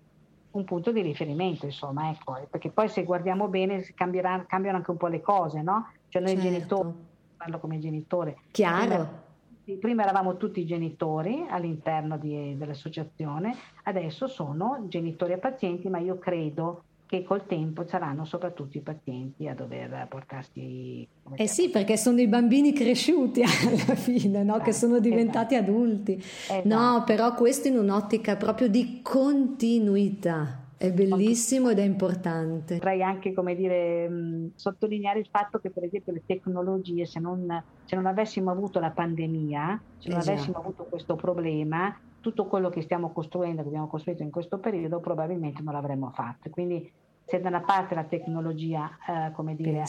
un 0.58 0.66
punto 0.66 0.92
di 0.92 1.02
riferimento, 1.02 1.66
insomma, 1.66 2.10
ecco, 2.10 2.38
perché 2.50 2.70
poi 2.70 2.90
se 2.90 3.04
guardiamo 3.04 3.48
bene 3.48 3.84
cambiano 3.96 4.46
anche 4.78 4.92
un 4.92 4.98
po' 4.98 5.08
le 5.08 5.22
cose, 5.22 5.62
no? 5.62 5.92
Cioè 6.10 6.22
noi 6.22 6.34
certo. 6.34 6.50
genitori, 6.50 6.94
parlo 7.38 7.60
come 7.60 7.80
genitore. 7.80 8.38
Chiaro. 8.52 9.26
Prima, 9.64 9.80
prima 9.80 10.04
eravamo 10.04 10.38
tutti 10.38 10.66
genitori 10.66 11.46
all'interno 11.50 12.18
di, 12.18 12.58
dell'associazione, 12.58 13.56
adesso 13.84 14.28
sono 14.28 14.86
genitori 14.88 15.34
e 15.34 15.38
pazienti, 15.38 15.90
ma 15.90 16.00
io 16.00 16.18
credo 16.18 16.84
che 17.08 17.24
col 17.24 17.46
tempo 17.48 17.88
saranno 17.88 18.26
soprattutto 18.26 18.78
i 18.78 18.82
pazienti 18.82 19.48
a 19.48 19.56
dover 19.56 20.06
portarsi. 20.10 21.08
Eh 21.36 21.48
sì, 21.48 21.70
perché 21.70 21.98
sono 21.98 22.20
i 22.20 22.28
bambini 22.28 22.74
cresciuti 22.74 23.42
alla 23.48 23.96
fine, 23.96 24.44
no? 24.44 24.60
che 24.60 24.74
sono 24.74 25.00
diventati 25.00 25.56
esatto. 25.56 25.72
adulti. 25.72 26.14
Esatto. 26.14 26.68
No, 26.68 27.04
però 27.06 27.34
questo 27.34 27.70
in 27.70 27.78
un'ottica 27.78 28.36
proprio 28.36 28.68
di 28.68 29.00
continuità. 29.02 30.66
È 30.78 30.92
bellissimo 30.92 31.70
ed 31.70 31.80
è 31.80 31.84
importante. 31.84 32.76
Vorrei 32.78 33.02
anche, 33.02 33.34
come 33.34 33.56
dire, 33.56 34.08
mh, 34.08 34.52
sottolineare 34.54 35.18
il 35.18 35.28
fatto 35.32 35.58
che, 35.58 35.72
per 35.72 35.86
esempio, 35.86 36.14
le 36.14 36.22
tecnologie, 36.24 37.08
se 37.08 37.20
non, 37.20 37.64
se 37.84 37.96
non 37.96 38.06
avessimo 38.06 38.52
avuto 38.52 38.80
la 38.80 38.92
pandemia, 38.92 39.82
se 39.98 40.10
non 40.10 40.20
esatto. 40.20 40.36
avessimo 40.36 40.60
avuto 40.60 40.84
questo 40.84 41.16
problema, 41.16 41.98
tutto 42.28 42.46
quello 42.46 42.70
che 42.70 42.82
stiamo 42.82 43.14
costruendo, 43.14 43.62
che 43.62 43.70
abbiamo 43.70 43.88
costruito 43.88 44.22
in 44.22 44.32
questo 44.32 44.60
periodo, 44.60 45.00
probabilmente 45.00 45.62
non 45.62 45.74
l'avremmo 45.74 46.12
fatto. 46.12 46.50
Quindi 46.50 46.92
se 47.24 47.40
da 47.40 47.48
una 47.48 47.62
parte 47.62 47.96
la 47.96 48.04
tecnologia, 48.04 48.90
eh, 49.08 49.32
come 49.32 49.56
dire, 49.56 49.84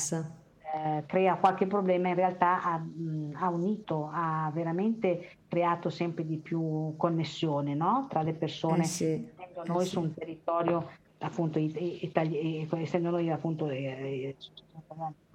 eh, 0.73 1.03
crea 1.07 1.37
qualche 1.37 1.67
problema, 1.67 2.09
in 2.09 2.15
realtà 2.15 2.63
ha, 2.63 2.79
mh, 2.79 3.33
ha, 3.35 3.49
unito, 3.49 4.09
ha 4.13 4.51
veramente 4.55 5.33
creato 5.49 5.91
sempre 5.91 6.25
di 6.25 6.37
più 6.37 6.95
connessione 6.97 7.75
no? 7.75 8.07
tra 8.09 8.23
le 8.23 8.35
persone, 8.35 8.83
eh 8.83 8.87
sì, 8.87 9.29
essendo 9.37 9.63
noi 9.67 9.85
sì. 9.85 9.91
su 9.91 10.01
un 10.01 10.15
territorio 10.15 10.91
appunto 11.21 11.59
itali- 11.59 12.69
essendo 12.77 13.11
noi 13.11 13.29
appunto 13.31 13.69
eh, 13.69 14.37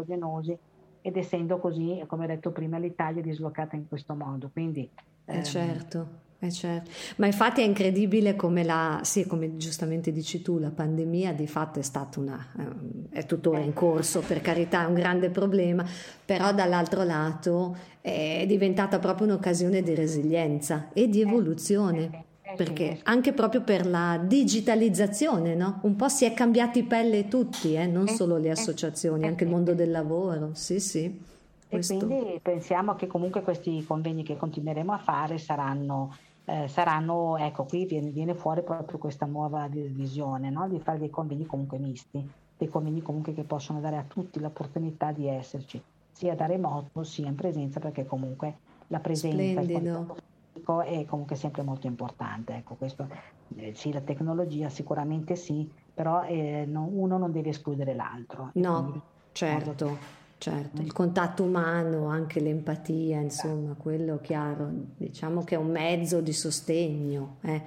genosi 0.06 0.58
ed 1.02 1.18
essendo 1.18 1.60
così, 1.60 2.02
come 2.08 2.24
ho 2.24 2.28
detto 2.28 2.52
prima, 2.52 2.78
l'Italia 2.78 3.20
è 3.20 3.26
dislocata 3.26 3.76
in 3.76 3.90
questo 3.90 4.16
modo. 4.16 4.50
Quindi, 4.54 4.90
eh, 5.26 5.36
ehm, 5.36 5.44
certo. 5.44 6.23
Eh 6.44 6.52
certo. 6.52 6.92
Ma 7.16 7.26
infatti 7.26 7.62
è 7.62 7.64
incredibile 7.64 8.36
come 8.36 8.66
la, 8.66 9.00
sì, 9.04 9.26
come 9.26 9.56
giustamente 9.56 10.12
dici 10.12 10.42
tu, 10.42 10.60
la 10.60 10.72
pandemia 10.72 11.32
di 11.32 11.48
fatto 11.48 11.80
è 11.80 11.82
stata 11.82 12.20
una, 12.20 12.46
eh, 12.60 13.20
è 13.20 13.26
tuttora 13.26 13.60
in 13.60 13.72
corso, 13.72 14.20
per 14.20 14.42
carità, 14.42 14.84
è 14.84 14.86
un 14.88 14.94
grande 14.94 15.30
problema, 15.30 15.86
però 16.26 16.54
dall'altro 16.54 17.04
lato 17.04 17.78
è 18.02 18.44
diventata 18.46 19.00
proprio 19.00 19.28
un'occasione 19.28 19.82
di 19.82 19.96
resilienza 19.96 20.90
e 20.92 21.08
di 21.08 21.22
evoluzione. 21.22 22.26
Perché 22.56 23.00
anche 23.04 23.34
proprio 23.34 23.62
per 23.62 23.88
la 23.88 24.22
digitalizzazione, 24.22 25.56
no? 25.56 25.80
Un 25.84 25.96
po' 25.96 26.08
si 26.08 26.26
è 26.26 26.34
cambiati 26.34 26.84
pelle 26.84 27.28
tutti, 27.28 27.74
eh? 27.74 27.88
non 27.88 28.08
solo 28.08 28.38
le 28.38 28.52
associazioni, 28.52 29.26
anche 29.26 29.46
il 29.46 29.50
mondo 29.50 29.74
del 29.74 29.90
lavoro, 29.90 30.50
sì, 30.54 30.80
sì. 30.80 31.20
Questo. 31.68 31.94
E 31.94 31.98
quindi 31.98 32.40
pensiamo 32.44 32.94
che 32.94 33.08
comunque 33.08 33.42
questi 33.42 33.84
convegni 33.84 34.22
che 34.22 34.38
continueremo 34.38 34.94
a 34.94 35.00
fare 35.00 35.40
saranno 35.40 36.14
eh, 36.46 36.68
saranno, 36.68 37.38
ecco 37.38 37.64
qui 37.64 37.86
viene, 37.86 38.10
viene, 38.10 38.34
fuori 38.34 38.64
proprio 38.64 38.98
questa 38.98 39.26
nuova 39.26 39.68
visione 39.70 40.50
no? 40.50 40.68
di 40.68 40.80
fare 40.80 41.00
dei 41.00 41.10
convegni 41.10 41.46
comunque 41.46 41.78
misti, 41.78 42.30
dei 42.58 42.68
convegni 42.68 43.02
comunque 43.02 43.34
che 43.34 43.44
possono 43.44 43.80
dare 43.80 43.98
a 43.98 44.04
tutti 44.04 44.40
l'opportunità 44.40 45.12
di 45.12 45.28
esserci, 45.28 45.82
sia 46.12 46.36
da 46.36 46.46
remoto 46.46 47.04
sia 47.04 47.28
in 47.28 47.36
presenza, 47.36 47.80
perché 47.80 48.06
comunque 48.06 48.58
la 48.88 49.00
presenza 49.00 49.62
è 49.62 51.06
comunque 51.06 51.36
sempre 51.36 51.64
molto 51.64 51.88
importante. 51.88 52.56
Ecco, 52.56 52.76
questo, 52.76 53.08
eh, 53.56 53.74
sì, 53.74 53.92
la 53.92 54.02
tecnologia 54.02 54.70
sicuramente 54.70 55.36
sì, 55.36 55.70
però 55.94 56.24
eh, 56.24 56.66
no, 56.68 56.88
uno 56.92 57.18
non 57.18 57.32
deve 57.32 57.50
escludere 57.50 57.96
l'altro. 57.96 58.52
No, 58.54 58.82
quindi, 58.82 59.02
certo. 59.32 60.22
Certo, 60.38 60.82
il 60.82 60.92
contatto 60.92 61.44
umano, 61.44 62.08
anche 62.08 62.42
l'empatia, 62.42 63.20
insomma, 63.20 63.76
quello 63.76 64.20
chiaro, 64.22 64.70
diciamo 64.98 65.44
che 65.44 65.56
è 65.56 65.58
un 65.58 65.72
mezzo 65.72 66.20
di 66.20 66.34
sostegno, 66.34 67.38
eh, 67.42 67.62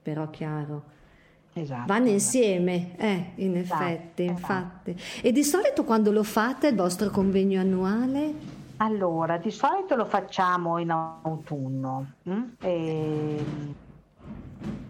però 0.00 0.30
chiaro. 0.30 0.92
Esatto, 1.52 1.84
Vanno 1.86 2.06
esatto. 2.06 2.14
insieme, 2.14 2.96
eh, 2.96 3.32
in 3.36 3.56
esatto, 3.56 3.84
effetti, 3.84 4.22
esatto. 4.24 4.40
infatti. 4.40 4.96
E 5.22 5.32
di 5.32 5.44
solito 5.44 5.84
quando 5.84 6.10
lo 6.10 6.22
fate 6.22 6.68
il 6.68 6.74
vostro 6.74 7.10
convegno 7.10 7.60
annuale? 7.60 8.32
Allora, 8.78 9.36
di 9.36 9.50
solito 9.50 9.94
lo 9.94 10.06
facciamo 10.06 10.78
in 10.78 10.90
autunno. 10.90 12.12
Hm? 12.24 12.42
E 12.60 13.44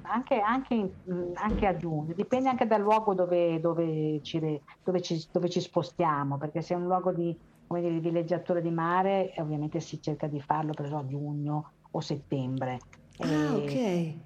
anche, 0.07 0.41
anche, 0.41 0.93
anche, 1.35 1.67
a 1.67 1.77
giugno, 1.77 2.13
dipende 2.15 2.49
anche 2.49 2.67
dal 2.67 2.81
luogo 2.81 3.15
dove, 3.15 3.61
dove, 3.61 4.21
ci, 4.23 4.39
dove, 4.83 5.01
ci, 5.01 5.27
dove 5.31 5.49
ci, 5.49 5.61
spostiamo, 5.61 6.37
perché 6.37 6.63
se 6.63 6.75
è 6.75 6.77
un 6.77 6.85
luogo 6.85 7.13
di, 7.13 7.37
dire, 7.69 7.91
di 7.91 7.99
villeggiatura 8.01 8.61
di 8.61 8.71
mare, 8.71 9.33
ovviamente 9.39 9.81
si 9.81 10.01
cerca 10.03 10.27
di 10.27 10.41
farlo 10.41 10.73
per 10.73 10.93
a 10.93 11.05
giugno 11.07 11.71
o 11.91 12.01
settembre. 12.01 12.79
Ah, 13.19 13.27
e, 13.27 14.17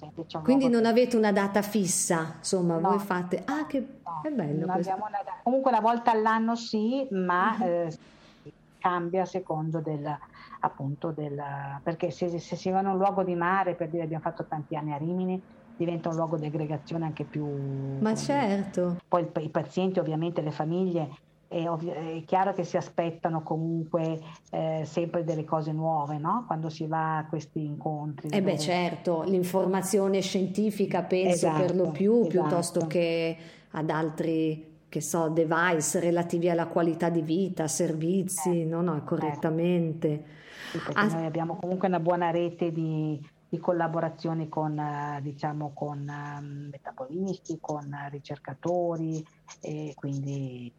ok. 0.00 0.42
Quindi 0.42 0.68
non 0.68 0.84
avete 0.84 1.16
una 1.16 1.32
data 1.32 1.62
fissa, 1.62 2.34
insomma, 2.38 2.78
no, 2.78 2.90
voi 2.90 2.98
fate... 2.98 3.42
Ah, 3.46 3.66
che 3.66 3.78
no, 4.02 4.20
è 4.22 4.30
bello. 4.30 4.64
Una, 4.64 4.78
comunque 5.42 5.70
una 5.70 5.80
volta 5.80 6.10
all'anno 6.10 6.56
sì, 6.56 7.06
ma 7.10 7.56
uh-huh. 7.58 7.66
eh, 7.66 7.96
cambia 8.78 9.22
a 9.22 9.26
secondo 9.26 9.80
del, 9.80 10.18
appunto 10.64 11.10
del, 11.10 11.40
perché 11.82 12.10
se, 12.10 12.38
se, 12.38 12.56
si 12.56 12.70
va 12.70 12.80
in 12.80 12.86
un 12.86 12.96
luogo 12.96 13.22
di 13.22 13.34
mare, 13.34 13.74
per 13.74 13.88
dire 13.88 14.02
abbiamo 14.02 14.22
fatto 14.22 14.46
tanti 14.46 14.76
anni 14.76 14.92
a 14.92 14.96
Rimini, 14.96 15.40
diventa 15.76 16.08
un 16.08 16.16
luogo 16.16 16.36
di 16.36 16.46
aggregazione 16.46 17.04
anche 17.04 17.24
più... 17.24 17.98
Ma 18.00 18.14
certo. 18.14 18.96
Poi 19.06 19.28
i, 19.40 19.48
pazienti, 19.50 19.98
ovviamente 19.98 20.40
le 20.40 20.50
famiglie, 20.50 21.10
è, 21.48 21.68
ovvi- 21.68 21.90
è, 21.90 22.22
chiaro 22.24 22.52
che 22.52 22.64
si 22.64 22.76
aspettano 22.76 23.42
comunque 23.42 24.20
eh, 24.50 24.82
sempre 24.84 25.24
delle 25.24 25.44
cose 25.44 25.72
nuove, 25.72 26.18
no? 26.18 26.44
Quando 26.46 26.68
si 26.68 26.86
va 26.86 27.18
a 27.18 27.26
questi 27.26 27.64
incontri. 27.64 28.28
Eh 28.28 28.42
beh, 28.42 28.58
certo, 28.58 29.22
l'informazione 29.22 30.20
scientifica 30.20 31.02
penso 31.02 31.46
esatto, 31.46 31.60
per 31.60 31.76
lo 31.76 31.90
più, 31.90 32.20
esatto. 32.20 32.28
piuttosto 32.28 32.86
che 32.86 33.36
ad 33.70 33.90
altri 33.90 34.73
che 34.94 35.00
so, 35.00 35.28
device 35.28 35.98
relativi 35.98 36.48
alla 36.48 36.66
qualità 36.66 37.08
di 37.08 37.20
vita, 37.20 37.66
servizi, 37.66 38.60
eh, 38.60 38.64
no, 38.64 38.80
no, 38.80 38.92
certo. 38.92 39.16
correttamente. 39.16 40.24
Sì, 40.70 40.78
ah, 40.92 41.06
noi 41.06 41.26
abbiamo 41.26 41.56
comunque 41.56 41.88
una 41.88 41.98
buona 41.98 42.30
rete 42.30 42.70
di, 42.70 43.20
di 43.48 43.58
collaborazioni 43.58 44.48
con, 44.48 44.78
uh, 44.78 45.20
diciamo, 45.20 45.72
con 45.74 45.98
uh, 46.08 46.70
metabolisti, 46.70 47.58
con 47.60 47.92
ricercatori 48.08 49.26
e 49.60 49.94
quindi 49.96 50.72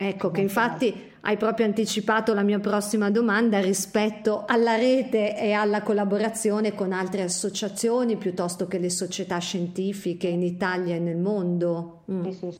Ecco 0.00 0.30
che 0.30 0.42
infatti 0.42 1.10
hai 1.22 1.36
proprio 1.36 1.66
anticipato 1.66 2.32
la 2.32 2.42
mia 2.42 2.60
prossima 2.60 3.10
domanda 3.10 3.60
rispetto 3.60 4.44
alla 4.46 4.76
rete 4.76 5.36
e 5.36 5.52
alla 5.52 5.82
collaborazione 5.82 6.72
con 6.72 6.92
altre 6.92 7.22
associazioni 7.22 8.16
piuttosto 8.16 8.68
che 8.68 8.78
le 8.78 8.90
società 8.90 9.38
scientifiche 9.38 10.28
in 10.28 10.42
Italia 10.42 10.94
e 10.94 11.00
nel 11.00 11.16
mondo. 11.16 12.04
Mm. 12.12 12.24
Sì, 12.24 12.32
sì, 12.32 12.50
sì. 12.52 12.58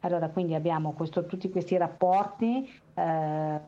Allora, 0.00 0.28
quindi 0.30 0.54
abbiamo 0.54 0.92
questo, 0.92 1.26
tutti 1.26 1.50
questi 1.50 1.76
rapporti 1.76 2.68
eh, 2.94 3.60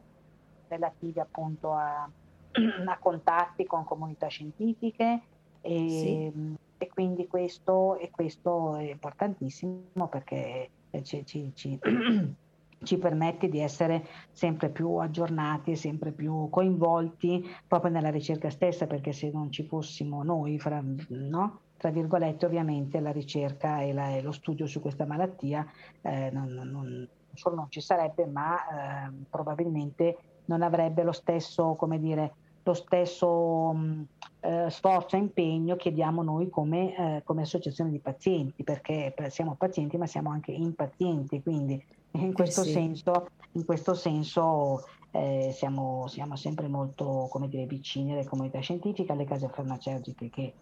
relativi 0.68 1.20
appunto 1.20 1.72
a, 1.72 2.08
a, 2.86 2.98
contatti 2.98 3.64
con 3.64 3.84
comunità 3.84 4.28
scientifiche 4.28 5.20
e, 5.60 5.88
sì. 5.88 6.56
e 6.78 6.88
quindi 6.88 7.26
questo, 7.26 7.98
e 7.98 8.10
questo, 8.10 8.76
è 8.76 8.90
importantissimo 8.90 10.08
perché 10.08 10.70
ci, 11.02 11.24
ci, 11.26 11.52
ci 11.54 11.78
ci 12.82 12.98
permette 12.98 13.48
di 13.48 13.60
essere 13.60 14.04
sempre 14.32 14.68
più 14.68 14.96
aggiornati 14.96 15.76
sempre 15.76 16.10
più 16.12 16.48
coinvolti 16.50 17.44
proprio 17.66 17.90
nella 17.90 18.10
ricerca 18.10 18.50
stessa, 18.50 18.86
perché 18.86 19.12
se 19.12 19.30
non 19.30 19.50
ci 19.50 19.64
fossimo 19.64 20.22
noi, 20.22 20.58
fra, 20.58 20.82
no? 21.08 21.60
Tra 21.82 21.90
virgolette, 21.90 22.46
ovviamente 22.46 23.00
la 23.00 23.10
ricerca 23.10 23.80
e, 23.80 23.92
la, 23.92 24.14
e, 24.14 24.22
lo 24.22 24.30
studio 24.30 24.68
su 24.68 24.80
questa 24.80 25.04
malattia 25.04 25.66
eh, 26.02 26.30
non, 26.30 26.46
non, 26.46 27.08
solo 27.34 27.56
non 27.56 27.66
ci 27.70 27.80
sarebbe, 27.80 28.24
ma 28.24 29.08
eh, 29.08 29.10
probabilmente 29.28 30.16
non 30.44 30.62
avrebbe 30.62 31.02
lo 31.02 31.10
stesso, 31.10 31.74
come 31.74 31.98
dire, 31.98 32.34
lo 32.62 32.72
stesso 32.74 33.72
mh, 33.72 34.06
eh, 34.42 34.70
sforzo 34.70 35.16
e 35.16 35.18
impegno 35.18 35.74
che 35.74 35.92
diamo 35.92 36.22
noi 36.22 36.48
come, 36.50 36.94
eh, 37.16 37.22
come 37.24 37.42
associazione 37.42 37.90
di 37.90 37.98
pazienti, 37.98 38.62
perché 38.62 39.12
siamo 39.30 39.56
pazienti 39.56 39.96
ma 39.96 40.06
siamo 40.06 40.30
anche 40.30 40.52
impazienti, 40.52 41.42
quindi 41.42 41.84
in 42.12 42.28
eh 42.28 42.32
questo 42.32 42.62
sì. 42.62 42.70
senso, 42.70 43.26
in 43.54 43.64
questo 43.64 43.94
senso 43.94 44.84
eh, 45.10 45.50
siamo, 45.52 46.06
siamo, 46.06 46.36
sempre 46.36 46.68
molto 46.68 47.26
come 47.28 47.48
dire, 47.48 47.66
vicini 47.66 48.12
alle 48.12 48.24
comunità 48.24 48.60
scientifiche, 48.60 49.10
alle 49.10 49.24
case 49.24 49.48
farmaceutiche 49.48 50.30
che 50.30 50.54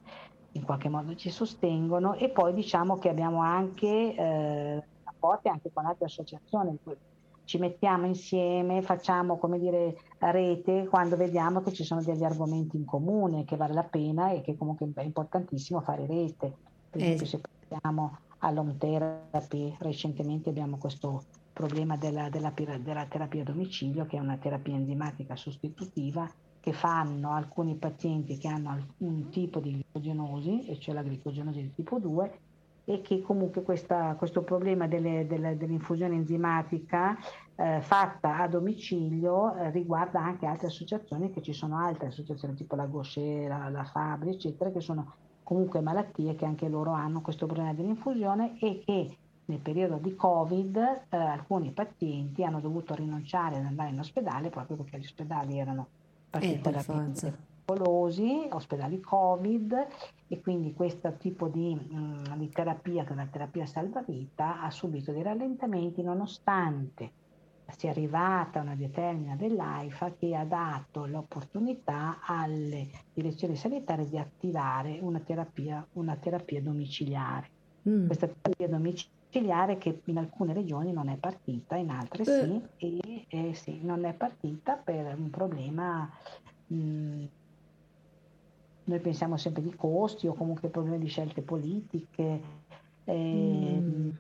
in 0.53 0.65
qualche 0.65 0.89
modo 0.89 1.15
ci 1.15 1.31
sostengono 1.31 2.15
e 2.15 2.29
poi 2.31 2.53
diciamo 2.53 2.99
che 2.99 3.09
abbiamo 3.09 3.41
anche 3.41 4.15
eh, 4.15 4.85
rapporti 5.05 5.49
anche 5.49 5.71
con 5.73 5.87
altre 5.87 6.07
associazioni 6.07 6.79
ci 7.51 7.59
mettiamo 7.59 8.07
insieme, 8.07 8.81
facciamo 8.81 9.37
come 9.37 9.59
dire 9.59 9.97
rete 10.19 10.87
quando 10.89 11.17
vediamo 11.17 11.61
che 11.63 11.73
ci 11.73 11.83
sono 11.83 12.01
degli 12.01 12.23
argomenti 12.23 12.77
in 12.77 12.85
comune, 12.85 13.45
che 13.45 13.57
vale 13.57 13.75
la 13.75 13.83
pena 13.83 14.31
e 14.31 14.41
che 14.41 14.57
comunque 14.57 14.89
è 14.95 15.03
importantissimo 15.03 15.81
fare 15.81 16.07
rete. 16.07 16.55
Per 16.89 17.01
esempio 17.01 17.25
eh. 17.25 17.29
se 17.29 17.41
pensiamo 17.41 18.19
all'home 18.39 18.77
therapy, 18.79 19.75
recentemente 19.81 20.51
abbiamo 20.51 20.77
questo 20.77 21.25
problema 21.53 21.97
della, 21.97 22.29
della, 22.29 22.53
della 22.57 23.07
terapia 23.07 23.41
a 23.41 23.45
domicilio, 23.45 24.07
che 24.07 24.17
è 24.17 24.21
una 24.21 24.37
terapia 24.37 24.77
enzimatica 24.77 25.35
sostitutiva 25.35 26.31
che 26.61 26.73
fanno 26.73 27.33
alcuni 27.33 27.75
pazienti 27.75 28.37
che 28.39 28.49
hanno 28.49 28.87
un 28.99 29.31
tipo 29.31 29.61
di 29.61 29.73
glicogenosi, 29.73 30.67
e 30.69 30.79
cioè 30.79 30.95
la 30.95 31.03
glicogenosi 31.03 31.63
di 31.63 31.75
tipo 31.75 31.99
2, 31.99 32.39
e 32.85 33.01
che 33.03 33.23
comunque 33.23 33.63
questa, 33.63 34.15
questo 34.17 34.43
problema 34.43 34.87
delle, 34.87 35.27
delle, 35.27 35.57
dell'infusione 35.57 36.15
enzimatica 36.15 37.17
eh, 37.55 37.81
fatta 37.83 38.39
a 38.39 38.49
domicilio 38.49 39.55
eh, 39.55 39.71
riguarda 39.71 40.21
anche 40.21 40.47
altre 40.47 40.67
associazioni, 40.67 41.31
che 41.31 41.41
ci 41.41 41.53
sono 41.53 41.79
altre 41.79 42.09
associazioni 42.09 42.55
tipo 42.55 42.75
la 42.75 42.87
Gaucher, 42.87 43.49
la, 43.49 43.69
la 43.69 43.85
Fabri, 43.85 44.31
eccetera, 44.31 44.71
che 44.71 44.81
sono 44.81 45.15
comunque 45.43 45.81
malattie 45.81 46.35
che 46.35 46.45
anche 46.45 46.69
loro 46.69 46.93
hanno 46.93 47.23
questo 47.23 47.47
problema 47.47 47.75
dell'infusione 47.75 48.59
e 48.61 48.83
che 48.85 49.17
nel 49.47 49.59
periodo 49.59 49.97
di 49.97 50.15
Covid 50.15 50.77
eh, 50.77 51.17
alcuni 51.17 51.73
pazienti 51.73 52.45
hanno 52.45 52.61
dovuto 52.61 52.95
rinunciare 52.95 53.57
ad 53.57 53.65
andare 53.65 53.91
in 53.91 53.99
ospedale 53.99 54.49
proprio 54.49 54.77
perché 54.77 54.99
gli 54.99 55.05
ospedali 55.05 55.59
erano 55.59 55.89
particolarmente 56.31 57.27
eh, 57.27 57.33
pericolosi, 57.71 58.49
ospedali 58.51 59.01
Covid 59.01 59.87
e 60.29 60.41
quindi 60.41 60.73
questo 60.73 61.13
tipo 61.19 61.49
di, 61.49 61.75
mh, 61.75 61.97
mm, 61.97 62.39
di 62.39 62.49
terapia, 62.49 63.05
che 63.05 63.11
è 63.11 63.13
una 63.13 63.29
terapia 63.31 63.67
salvavita, 63.67 64.63
ha 64.63 64.71
subito 64.71 65.13
dei 65.13 65.23
rallentamenti 65.23 66.03
nonostante 66.03 67.13
sia 67.77 67.91
arrivata 67.91 68.61
una 68.61 68.75
determina 68.75 69.37
dell'AIFA 69.37 70.15
che 70.19 70.35
ha 70.35 70.45
dato 70.45 71.07
l'opportunità 71.07 72.19
alle 72.21 72.91
direzioni 73.13 73.55
sanitarie 73.55 74.09
di 74.09 74.19
attivare 74.19 74.99
una 75.01 75.21
terapia, 75.21 75.87
una 75.93 76.17
terapia 76.17 76.61
domiciliare. 76.61 77.49
Mm. 77.89 78.07
Questa 78.07 78.27
terapia 78.27 78.69
domiciliare 78.69 79.19
domiciliare 79.31 79.79
che 79.79 80.01
in 80.05 80.19
alcune 80.19 80.53
regioni 80.53 80.93
non 80.93 81.09
è 81.09 81.17
partita, 81.17 81.77
in 81.77 81.91
altre 81.91 82.25
sì, 82.25 82.63
e, 82.77 83.25
e 83.29 83.55
sì, 83.55 83.81
non 83.83 84.05
è 84.05 84.13
partita 84.13 84.75
per 84.75 85.15
un 85.17 85.31
problema, 85.31 86.11
mh, 86.67 87.25
noi 88.85 88.99
pensiamo 88.99 89.37
sempre 89.37 89.63
di 89.63 89.75
costi 89.75 90.27
o 90.27 90.35
comunque 90.35 90.69
problemi 90.69 90.99
di 90.99 91.07
scelte 91.07 91.43
politiche, 91.43 92.41
eh, 93.05 93.15
mm. 93.15 94.11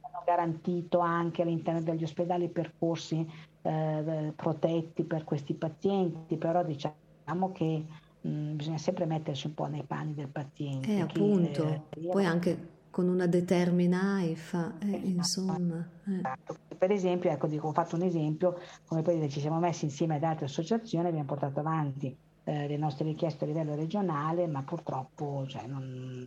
hanno 0.00 0.22
garantito 0.24 1.00
anche 1.00 1.42
all'interno 1.42 1.82
degli 1.82 2.04
ospedali 2.04 2.48
percorsi 2.48 3.28
eh, 3.62 4.32
protetti 4.36 5.02
per 5.02 5.24
questi 5.24 5.54
pazienti, 5.54 6.36
però 6.36 6.62
diciamo 6.62 7.50
che 7.52 7.84
mh, 8.20 8.52
bisogna 8.54 8.78
sempre 8.78 9.04
mettersi 9.04 9.48
un 9.48 9.54
po' 9.54 9.66
nei 9.66 9.82
panni 9.82 10.14
del 10.14 10.28
paziente. 10.28 10.94
Eh, 10.94 11.00
appunto, 11.00 11.66
eh, 11.66 12.08
poi 12.08 12.24
anche 12.24 12.78
con 12.90 13.08
una 13.08 13.26
determina 13.26 14.16
AIFA, 14.16 14.78
eh, 14.80 14.86
esatto. 14.86 15.06
insomma. 15.06 15.88
Eh. 16.06 16.76
Per 16.76 16.90
esempio, 16.90 17.30
ecco, 17.30 17.46
dico, 17.46 17.68
ho 17.68 17.72
fatto 17.72 17.96
un 17.96 18.02
esempio, 18.02 18.58
come 18.86 19.02
poi 19.02 19.28
ci 19.30 19.40
siamo 19.40 19.58
messi 19.58 19.84
insieme 19.84 20.16
ad 20.16 20.24
altre 20.24 20.46
associazioni, 20.46 21.06
abbiamo 21.06 21.26
portato 21.26 21.60
avanti 21.60 22.16
eh, 22.44 22.66
le 22.66 22.76
nostre 22.76 23.04
richieste 23.04 23.44
a 23.44 23.46
livello 23.46 23.74
regionale, 23.74 24.46
ma 24.46 24.62
purtroppo 24.62 25.44
cioè, 25.46 25.66
non, 25.66 26.26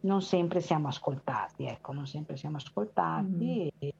non, 0.00 0.22
sempre 0.22 0.60
siamo 0.60 0.88
ascoltati, 0.88 1.66
ecco, 1.66 1.92
non 1.92 2.06
sempre 2.06 2.36
siamo 2.36 2.56
ascoltati 2.56 3.70
mm. 3.72 3.76
e, 3.78 3.94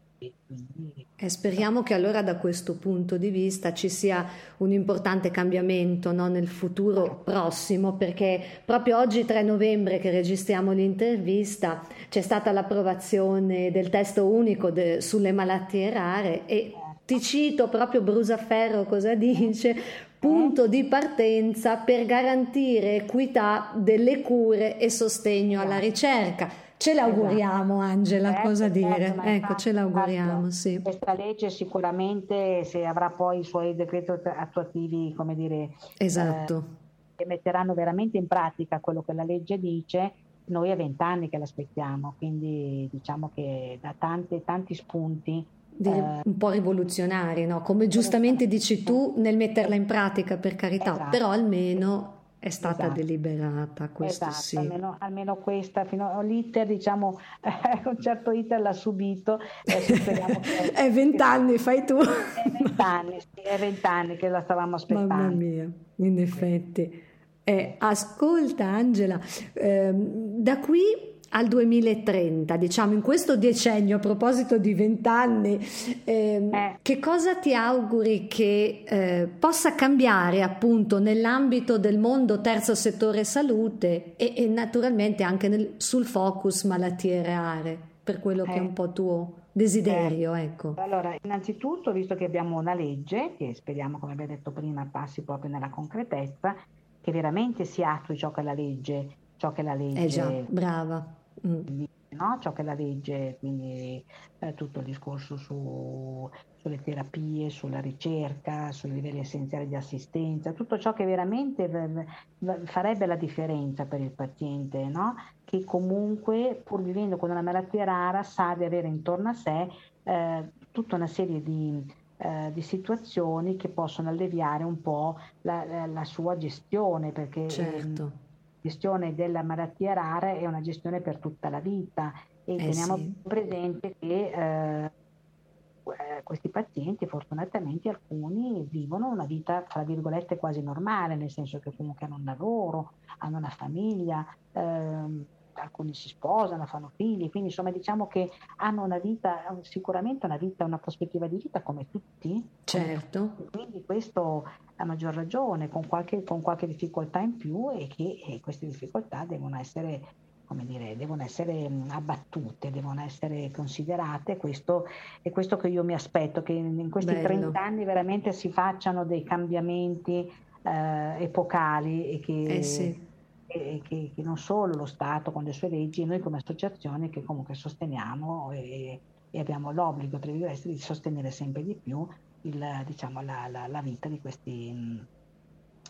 e 1.17 1.29
speriamo 1.29 1.83
che 1.83 1.95
allora 1.95 2.23
da 2.23 2.37
questo 2.37 2.77
punto 2.77 3.17
di 3.17 3.31
vista 3.31 3.73
ci 3.73 3.89
sia 3.89 4.27
un 4.59 4.73
importante 4.73 5.31
cambiamento 5.31 6.13
no, 6.13 6.29
nel 6.29 6.49
futuro 6.49 7.23
prossimo, 7.25 7.95
perché 7.95 8.41
proprio 8.65 8.99
oggi 8.99 9.25
3 9.25 9.43
novembre 9.43 9.99
che 9.99 10.11
registriamo 10.11 10.73
l'intervista 10.73 11.87
c'è 12.09 12.21
stata 12.21 12.51
l'approvazione 12.53 13.71
del 13.71 13.89
testo 13.89 14.27
unico 14.27 14.71
de, 14.71 15.01
sulle 15.01 15.33
malattie 15.33 15.91
rare 15.91 16.47
e 16.47 16.73
ti 17.05 17.21
cito 17.21 17.69
proprio 17.69 18.01
Brusaferro 18.01 18.85
cosa 18.85 19.15
dice, 19.15 19.77
punto 20.23 20.69
di 20.69 20.85
partenza 20.85 21.79
per 21.79 22.07
garantire 22.07 22.95
equità 22.95 23.73
delle 23.75 24.21
cure 24.21 24.79
e 24.79 24.89
sostegno 24.89 25.61
alla 25.61 25.79
ricerca 25.79 26.71
Ce 26.83 26.95
l'auguriamo 26.95 27.77
esatto. 27.77 27.93
Angela, 27.93 28.33
certo, 28.33 28.49
cosa 28.49 28.69
dire? 28.69 28.97
Certo, 28.97 29.21
ecco, 29.21 29.29
infatti, 29.29 29.63
ce 29.63 29.73
l'auguriamo, 29.73 30.51
sì. 30.51 30.81
Questa 30.83 31.15
legge 31.15 31.49
sicuramente 31.49 32.65
se 32.65 32.85
avrà 32.85 33.09
poi 33.11 33.39
i 33.39 33.45
suoi 33.45 33.77
decreti 33.77 34.11
attuativi, 34.11 35.15
come 35.15 35.37
dire, 35.37 35.71
esatto. 35.97 36.57
Eh, 36.57 37.15
che 37.15 37.27
metteranno 37.27 37.75
veramente 37.75 38.17
in 38.17 38.27
pratica 38.27 38.81
quello 38.81 39.03
che 39.03 39.13
la 39.13 39.23
legge 39.23 39.61
dice, 39.61 40.13
noi 40.47 40.73
a 40.73 40.75
vent'anni 40.75 41.29
che 41.29 41.39
l'aspettiamo, 41.39 42.15
quindi 42.19 42.89
diciamo 42.91 43.31
che 43.33 43.79
da 43.81 43.95
tanti, 43.97 44.43
tanti 44.45 44.75
spunti 44.75 45.39
eh, 45.39 45.62
un 45.79 46.37
po' 46.39 46.51
rivoluzionari, 46.51 47.47
no? 47.47 47.63
come 47.63 47.89
giustamente 47.89 48.47
dici 48.47 48.83
tu 48.83 49.15
nel 49.17 49.37
metterla 49.37 49.75
in 49.75 49.87
pratica 49.87 50.37
per 50.37 50.55
carità, 50.55 50.93
esatto. 50.93 51.11
però 51.11 51.31
almeno 51.31 52.21
è 52.43 52.51
stata 52.51 52.87
esatto. 52.87 52.99
deliberata, 52.99 53.89
questo 53.91 54.25
esatto, 54.25 54.43
sì. 54.43 54.57
Almeno, 54.57 54.97
almeno, 54.99 55.37
questa, 55.37 55.85
fino 55.85 56.19
all'iter, 56.19 56.67
diciamo, 56.67 57.17
un 57.85 58.01
certo 58.01 58.33
iter 58.33 58.61
l'ha 58.61 58.73
subito. 58.73 59.39
Che, 59.63 59.79
è 60.75 60.91
vent'anni, 60.91 61.57
fai 61.59 61.85
tu. 61.87 61.99
È 61.99 62.51
vent'anni, 62.51 63.21
sì, 63.21 63.43
è 63.43 63.57
vent'anni 63.57 64.17
che 64.17 64.29
la 64.29 64.41
stavamo 64.41 64.75
aspettando. 64.75 65.15
Mamma 65.15 65.29
mia, 65.29 65.71
in 65.95 66.19
effetti. 66.19 67.03
Eh, 67.45 67.77
ascolta 67.79 68.65
Angela, 68.67 69.21
eh, 69.53 69.93
da 69.95 70.59
qui 70.59 71.12
al 71.35 71.49
2030, 71.49 72.57
diciamo 72.57 72.92
in 72.92 73.01
questo 73.01 73.37
decennio, 73.37 73.97
a 73.97 74.01
proposito 74.01 74.59
di 74.59 74.75
vent'anni, 74.75 75.59
ehm, 76.05 76.55
eh. 76.55 76.79
che 76.83 76.99
cosa 76.99 77.37
ti 77.37 77.55
auguri 77.55 78.27
che 78.27 78.85
eh, 78.87 79.29
possa 79.38 79.75
cambiare 79.75 80.42
appunto 80.42 80.99
nell'ambito 80.99 81.79
del 81.79 81.99
mondo 81.99 82.40
terzo 82.40 82.75
settore 82.75 83.25
salute 83.25 84.14
e, 84.16 84.35
e 84.37 84.47
naturalmente 84.47 85.23
anche 85.23 85.49
nel, 85.49 85.75
sul 85.79 86.05
focus 86.05 86.64
malattie 86.64 87.23
rare, 87.23 87.79
per 88.03 88.21
quello 88.21 88.45
eh. 88.45 88.49
che 88.49 88.55
è 88.55 88.61
un 88.61 88.66
eh. 88.66 88.73
po' 88.73 88.92
tuo 88.92 89.33
desiderio? 89.53 90.35
Eh. 90.35 90.42
Ecco. 90.42 90.75
Allora, 90.77 91.16
innanzitutto, 91.23 91.92
visto 91.92 92.14
che 92.14 92.27
abbiamo 92.27 92.59
una 92.59 92.75
legge, 92.75 93.35
che 93.38 93.55
speriamo, 93.55 93.99
come 93.99 94.12
abbiamo 94.12 94.33
detto 94.33 94.51
prima, 94.51 94.87
passi 94.90 95.23
proprio 95.23 95.51
nella 95.51 95.71
concretezza, 95.71 96.55
che 97.01 97.11
veramente 97.11 97.64
si 97.64 97.83
attui 97.83 98.18
ciò 98.18 98.31
che 98.31 98.42
la 98.42 98.53
legge 98.53 99.21
ciò 99.42 99.51
che 99.51 99.62
la 99.62 99.75
legge 99.75 100.05
eh 100.05 100.07
già, 100.07 100.31
brava 100.47 101.05
Mm. 101.47 101.85
no? 102.11 102.38
ciò 102.40 102.53
che 102.53 102.62
la 102.62 102.75
regge, 102.75 103.37
quindi 103.38 104.05
eh, 104.38 104.55
tutto 104.55 104.81
il 104.81 104.87
discorso 104.87 105.37
su, 105.37 106.29
sulle 106.57 106.81
terapie, 106.81 107.51
sulla 107.51 107.81
ricerca, 107.81 108.71
sui 108.73 108.92
livelli 108.92 109.21
essenziali 109.21 109.66
di 109.66 109.75
assistenza, 109.75 110.53
tutto 110.53 110.79
ciò 110.79 110.92
che 110.92 111.05
veramente 111.05 111.68
v- 111.68 112.05
v- 112.38 112.64
farebbe 112.64 113.07
la 113.07 113.16
differenza 113.16 113.87
per 113.87 114.01
il 114.01 114.12
paziente, 114.12 114.85
no? 114.85 115.14
che 115.45 115.64
comunque 115.64 116.61
pur 116.64 116.83
vivendo 116.83 117.16
con 117.16 117.31
una 117.31 117.42
malattia 117.42 117.85
rara 117.85 118.23
sa 118.23 118.55
di 118.55 118.64
avere 118.64 118.88
intorno 118.88 119.31
a 119.31 119.35
sé 119.35 119.68
eh, 120.05 120.53
tutta 120.71 120.97
una 120.97 121.07
serie 121.07 121.42
di, 121.42 121.85
eh, 122.16 122.51
di, 122.53 122.62
situazioni 122.62 123.57
che 123.57 123.68
possono 123.68 124.09
alleviare 124.09 124.64
un 124.64 124.81
po' 124.81 125.18
la, 125.42 125.64
la, 125.64 125.87
la 125.87 126.05
sua 126.05 126.37
gestione, 126.37 127.12
perché 127.12 127.49
certo. 127.49 128.22
Gestione 128.62 129.14
della 129.14 129.42
malattia 129.42 129.92
rara 129.92 130.33
è 130.33 130.46
una 130.46 130.61
gestione 130.61 131.01
per 131.01 131.18
tutta 131.18 131.51
la 131.51 131.61
vita 131.61 132.12
e 132.44 132.55
eh 132.55 132.57
teniamo 132.57 132.96
sì. 132.96 133.12
presente 133.22 133.96
che 133.98 134.31
eh, 134.31 134.85
eh, 134.85 136.22
questi 136.22 136.48
pazienti, 136.48 137.07
fortunatamente 137.07 137.88
alcuni, 137.88 138.66
vivono 138.70 139.09
una 139.09 139.25
vita, 139.25 139.62
tra 139.62 139.83
virgolette, 139.83 140.37
quasi 140.37 140.62
normale, 140.62 141.16
nel 141.16 141.31
senso 141.31 141.59
che 141.59 141.75
comunque 141.77 142.07
hanno 142.07 142.16
un 142.16 142.25
lavoro, 142.25 142.92
hanno 143.18 143.38
una 143.38 143.51
famiglia, 143.51 144.25
ehm, 144.53 145.25
alcuni 145.55 145.95
si 145.95 146.09
sposano, 146.09 146.67
fanno 146.67 146.91
figli, 146.95 147.31
quindi 147.31 147.51
insomma 147.51 147.71
diciamo 147.71 148.07
che 148.07 148.31
hanno 148.57 148.83
una 148.83 148.99
vita, 148.99 149.57
sicuramente 149.62 150.27
una 150.27 150.37
vita, 150.37 150.65
una 150.65 150.79
prospettiva 150.79 151.27
di 151.27 151.37
vita 151.37 151.62
come 151.62 151.88
tutti. 151.91 152.47
Certo. 152.65 153.35
Quindi 153.51 153.85
questo 153.85 154.49
a 154.77 154.85
maggior 154.85 155.15
ragione, 155.15 155.69
con 155.69 155.87
qualche, 155.87 156.23
con 156.25 156.41
qualche 156.41 156.67
difficoltà 156.67 157.21
in 157.21 157.37
più 157.37 157.71
e 157.71 157.87
che 157.87 158.21
e 158.27 158.41
queste 158.41 158.67
difficoltà 158.67 159.25
devono 159.25 159.59
essere 159.59 160.21
come 160.53 160.67
dire, 160.67 160.97
devono 160.97 161.23
essere 161.23 161.67
abbattute, 161.88 162.71
devono 162.71 163.01
essere 163.01 163.51
considerate. 163.51 164.37
Questo 164.37 164.87
è 165.23 165.31
questo 165.31 165.57
che 165.57 165.69
io 165.69 165.83
mi 165.83 165.95
aspetto, 165.95 166.43
che 166.43 166.53
in 166.53 166.91
questi 166.91 167.15
Bello. 167.15 167.27
30 167.27 167.59
anni 167.59 167.85
veramente 167.85 168.33
si 168.33 168.51
facciano 168.51 169.07
dei 169.07 169.23
cambiamenti 169.23 170.31
eh, 170.62 171.23
epocali 171.25 172.11
e 172.11 172.21
che, 172.21 172.43
eh 172.43 172.62
sì. 172.62 173.11
E 173.53 173.81
che, 173.87 174.12
che, 174.15 174.23
non 174.23 174.37
solo 174.37 174.75
lo 174.75 174.87
Stato 174.87 175.33
con 175.33 175.45
le 175.45 175.53
sue 175.53 175.69
leggi, 175.69 176.05
noi 176.05 176.21
come 176.21 176.38
associazione 176.38 177.11
che 177.11 177.23
comunque 177.23 177.55
sosteniamo 177.55 178.51
e, 178.53 179.01
e 179.31 179.38
abbiamo 179.38 179.73
l'obbligo 179.73 180.19
di 180.19 180.79
sostenere 180.79 181.31
sempre 181.31 181.62
di 181.62 181.75
più 181.75 182.07
il, 182.43 182.83
diciamo, 182.87 183.23
la, 183.23 183.49
la, 183.51 183.67
la, 183.67 183.83
vita 183.83 184.09
di 184.09 184.21
questi 184.21 185.21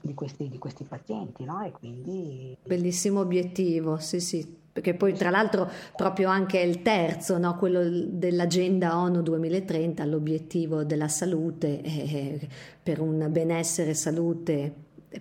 di 0.03 0.14
questi, 0.14 0.48
di 0.48 0.59
questi 0.59 0.85
pazienti, 0.85 1.44
no? 1.44 1.70
Quindi... 1.79 2.57
Bellissimo 2.64 3.20
obiettivo, 3.20 3.98
sì 3.98 4.20
sì, 4.20 4.44
perché 4.72 4.94
poi 4.94 5.12
tra 5.12 5.31
l'altro 5.31 5.70
proprio 5.94 6.29
anche 6.29 6.59
il 6.59 6.83
terzo, 6.83 7.38
no? 7.38 7.57
quello 7.57 7.83
dell'agenda 8.09 8.98
ONU 8.98 9.22
2030, 9.22 10.05
l'obiettivo 10.05 10.83
della 10.83 11.09
salute 11.09 11.83
eh, 11.83 12.48
per 12.83 13.01
un 13.01 13.29
benessere 13.31 13.90
e 13.90 14.75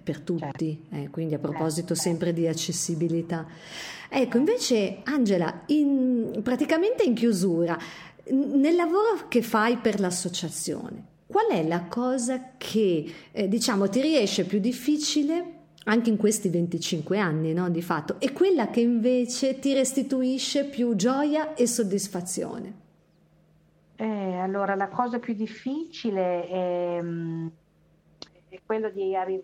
per 0.04 0.20
tutti, 0.20 0.80
certo. 0.90 0.96
eh, 0.96 1.10
quindi 1.10 1.34
a 1.34 1.40
proposito 1.40 1.96
certo. 1.96 2.02
sempre 2.02 2.34
di 2.34 2.48
accessibilità. 2.48 3.46
Ecco, 4.10 4.38
invece 4.38 5.00
Angela, 5.04 5.64
in, 5.68 6.42
praticamente 6.44 7.04
in 7.04 7.14
chiusura, 7.14 7.78
nel 8.30 8.76
lavoro 8.76 9.28
che 9.28 9.42
fai 9.42 9.78
per 9.78 10.00
l'associazione, 10.00 11.10
Qual 11.32 11.48
è 11.48 11.66
la 11.66 11.86
cosa 11.86 12.56
che 12.58 13.10
eh, 13.32 13.48
diciamo 13.48 13.88
ti 13.88 14.02
riesce 14.02 14.44
più 14.44 14.60
difficile 14.60 15.60
anche 15.86 16.10
in 16.10 16.18
questi 16.18 16.50
25 16.50 17.18
anni 17.18 17.54
no, 17.54 17.70
di 17.70 17.82
fatto 17.82 18.20
e 18.20 18.34
quella 18.34 18.70
che 18.70 18.82
invece 18.82 19.58
ti 19.58 19.74
restituisce 19.74 20.66
più 20.66 20.94
gioia 20.96 21.54
e 21.54 21.68
soddisfazione? 21.68 22.74
Eh, 23.96 24.36
allora 24.40 24.76
la 24.76 24.90
cosa 24.90 25.20
più 25.20 25.34
difficile 25.34 26.48
è, 26.50 27.00
mm, 27.02 27.48
è 28.50 28.60
quello 28.66 28.90
di, 28.90 29.16
arri- 29.16 29.42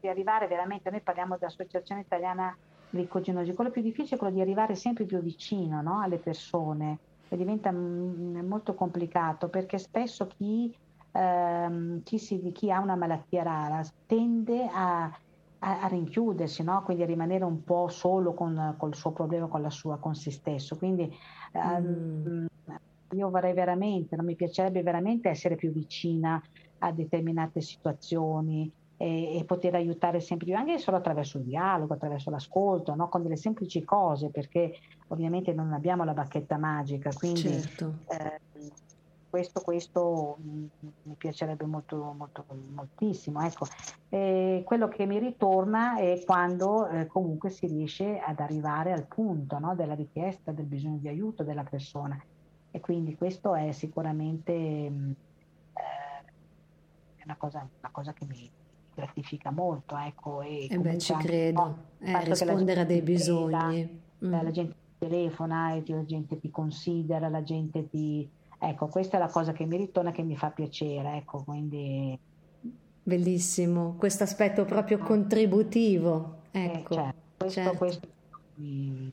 di, 0.00 0.08
arrivare 0.08 0.46
veramente, 0.46 0.90
noi 0.90 1.02
parliamo 1.02 1.36
dell'Associazione 1.36 2.02
Italiana 2.02 2.56
Glicogenosi, 2.90 3.52
quello 3.52 3.70
più 3.70 3.82
difficile 3.82 4.16
è 4.16 4.18
quello 4.18 4.34
di 4.34 4.40
arrivare 4.40 4.74
sempre 4.74 5.04
più 5.04 5.20
vicino 5.20 5.82
no, 5.82 6.00
alle 6.00 6.18
persone 6.18 7.00
e 7.28 7.36
diventa 7.36 7.70
m- 7.70 8.38
mm, 8.38 8.46
molto 8.46 8.74
complicato 8.74 9.48
perché 9.48 9.78
spesso 9.78 10.26
chi 10.26 10.74
ehm, 11.12 12.02
chi, 12.02 12.18
si, 12.18 12.50
chi, 12.52 12.70
ha 12.70 12.80
una 12.80 12.96
malattia 12.96 13.42
rara 13.42 13.82
tende 14.06 14.68
a, 14.72 15.04
a, 15.04 15.80
a 15.82 15.86
rinchiudersi, 15.88 16.62
no? 16.62 16.82
quindi 16.82 17.02
a 17.02 17.06
rimanere 17.06 17.44
un 17.44 17.62
po' 17.62 17.88
solo 17.88 18.34
con, 18.34 18.76
con, 18.78 18.90
il 18.90 18.94
suo 18.94 19.12
problema, 19.12 19.48
con 19.48 19.62
la 19.62 19.70
sua, 19.70 19.98
con 19.98 20.14
se 20.14 20.30
stesso. 20.30 20.76
Quindi 20.76 21.10
ehm, 21.52 22.28
mm. 22.28 22.46
io 23.16 23.30
vorrei 23.30 23.54
veramente, 23.54 24.16
non 24.16 24.24
mi 24.24 24.36
piacerebbe 24.36 24.82
veramente 24.82 25.28
essere 25.28 25.56
più 25.56 25.72
vicina 25.72 26.40
a 26.78 26.92
determinate 26.92 27.60
situazioni 27.60 28.72
e, 28.98 29.38
e 29.38 29.44
poter 29.44 29.74
aiutare 29.76 30.20
sempre 30.20 30.46
più, 30.46 30.56
anche 30.56 30.76
solo 30.78 30.98
attraverso 30.98 31.38
il 31.38 31.44
dialogo, 31.44 31.94
attraverso 31.94 32.28
l'ascolto, 32.28 32.94
no? 32.94 33.08
con 33.08 33.22
delle 33.22 33.36
semplici 33.36 33.82
cose, 33.84 34.28
perché 34.28 34.74
ovviamente 35.08 35.54
non 35.54 35.72
abbiamo 35.72 36.04
la 36.04 36.12
bacchetta 36.12 36.58
magica, 36.58 37.10
quindi 37.14 37.40
certo. 37.40 37.94
eh, 38.08 38.40
questo, 39.30 39.60
questo 39.60 40.36
mi 40.40 41.14
piacerebbe 41.16 41.64
molto, 41.64 42.14
molto, 42.16 42.44
moltissimo. 42.74 43.40
Ecco. 43.42 43.66
Eh, 44.08 44.62
quello 44.64 44.88
che 44.88 45.06
mi 45.06 45.18
ritorna 45.18 45.98
è 45.98 46.22
quando 46.24 46.88
eh, 46.88 47.06
comunque 47.06 47.50
si 47.50 47.66
riesce 47.66 48.18
ad 48.18 48.40
arrivare 48.40 48.92
al 48.92 49.06
punto 49.06 49.58
no, 49.58 49.74
della 49.74 49.94
richiesta, 49.94 50.52
del 50.52 50.66
bisogno 50.66 50.98
di 50.98 51.08
aiuto 51.08 51.44
della 51.44 51.64
persona. 51.64 52.20
E 52.70 52.80
quindi 52.80 53.16
questo 53.16 53.54
è 53.54 53.72
sicuramente 53.72 54.52
eh, 54.52 54.90
una, 57.24 57.36
cosa, 57.36 57.66
una, 57.78 57.90
cosa, 57.90 58.12
che 58.12 58.26
mi 58.26 58.50
gratifica 59.00 59.50
molto. 59.50 59.96
Ecco, 59.96 60.42
e 60.42 60.66
eh 60.70 60.78
beh, 60.78 60.98
ci 60.98 61.14
credo, 61.14 61.76
eh, 62.00 62.24
rispondere 62.24 62.80
a 62.80 62.84
dei 62.84 63.02
bisogni. 63.02 64.00
Creda, 64.18 64.38
mm. 64.38 64.42
La 64.44 64.50
gente 64.50 64.74
telefona, 64.98 65.80
la 65.86 66.04
gente 66.04 66.38
ti 66.40 66.50
considera, 66.50 67.28
la 67.28 67.42
gente 67.42 67.88
ti 67.88 68.28
Ecco, 68.60 68.88
questa 68.88 69.16
è 69.16 69.20
la 69.20 69.28
cosa 69.28 69.52
che 69.52 69.64
mi 69.64 69.76
ritorna, 69.76 70.10
che 70.10 70.22
mi 70.22 70.36
fa 70.36 70.50
piacere, 70.50 71.16
ecco, 71.18 71.44
quindi... 71.44 72.18
Bellissimo, 73.04 73.94
questo 73.96 74.24
aspetto 74.24 74.64
proprio 74.64 74.98
contributivo, 74.98 76.40
ecco. 76.50 76.92
Eh, 76.92 76.96
certo. 76.96 77.16
Questo, 77.38 77.60
certo. 77.60 77.78
questo 77.78 78.08
mi, 78.56 79.10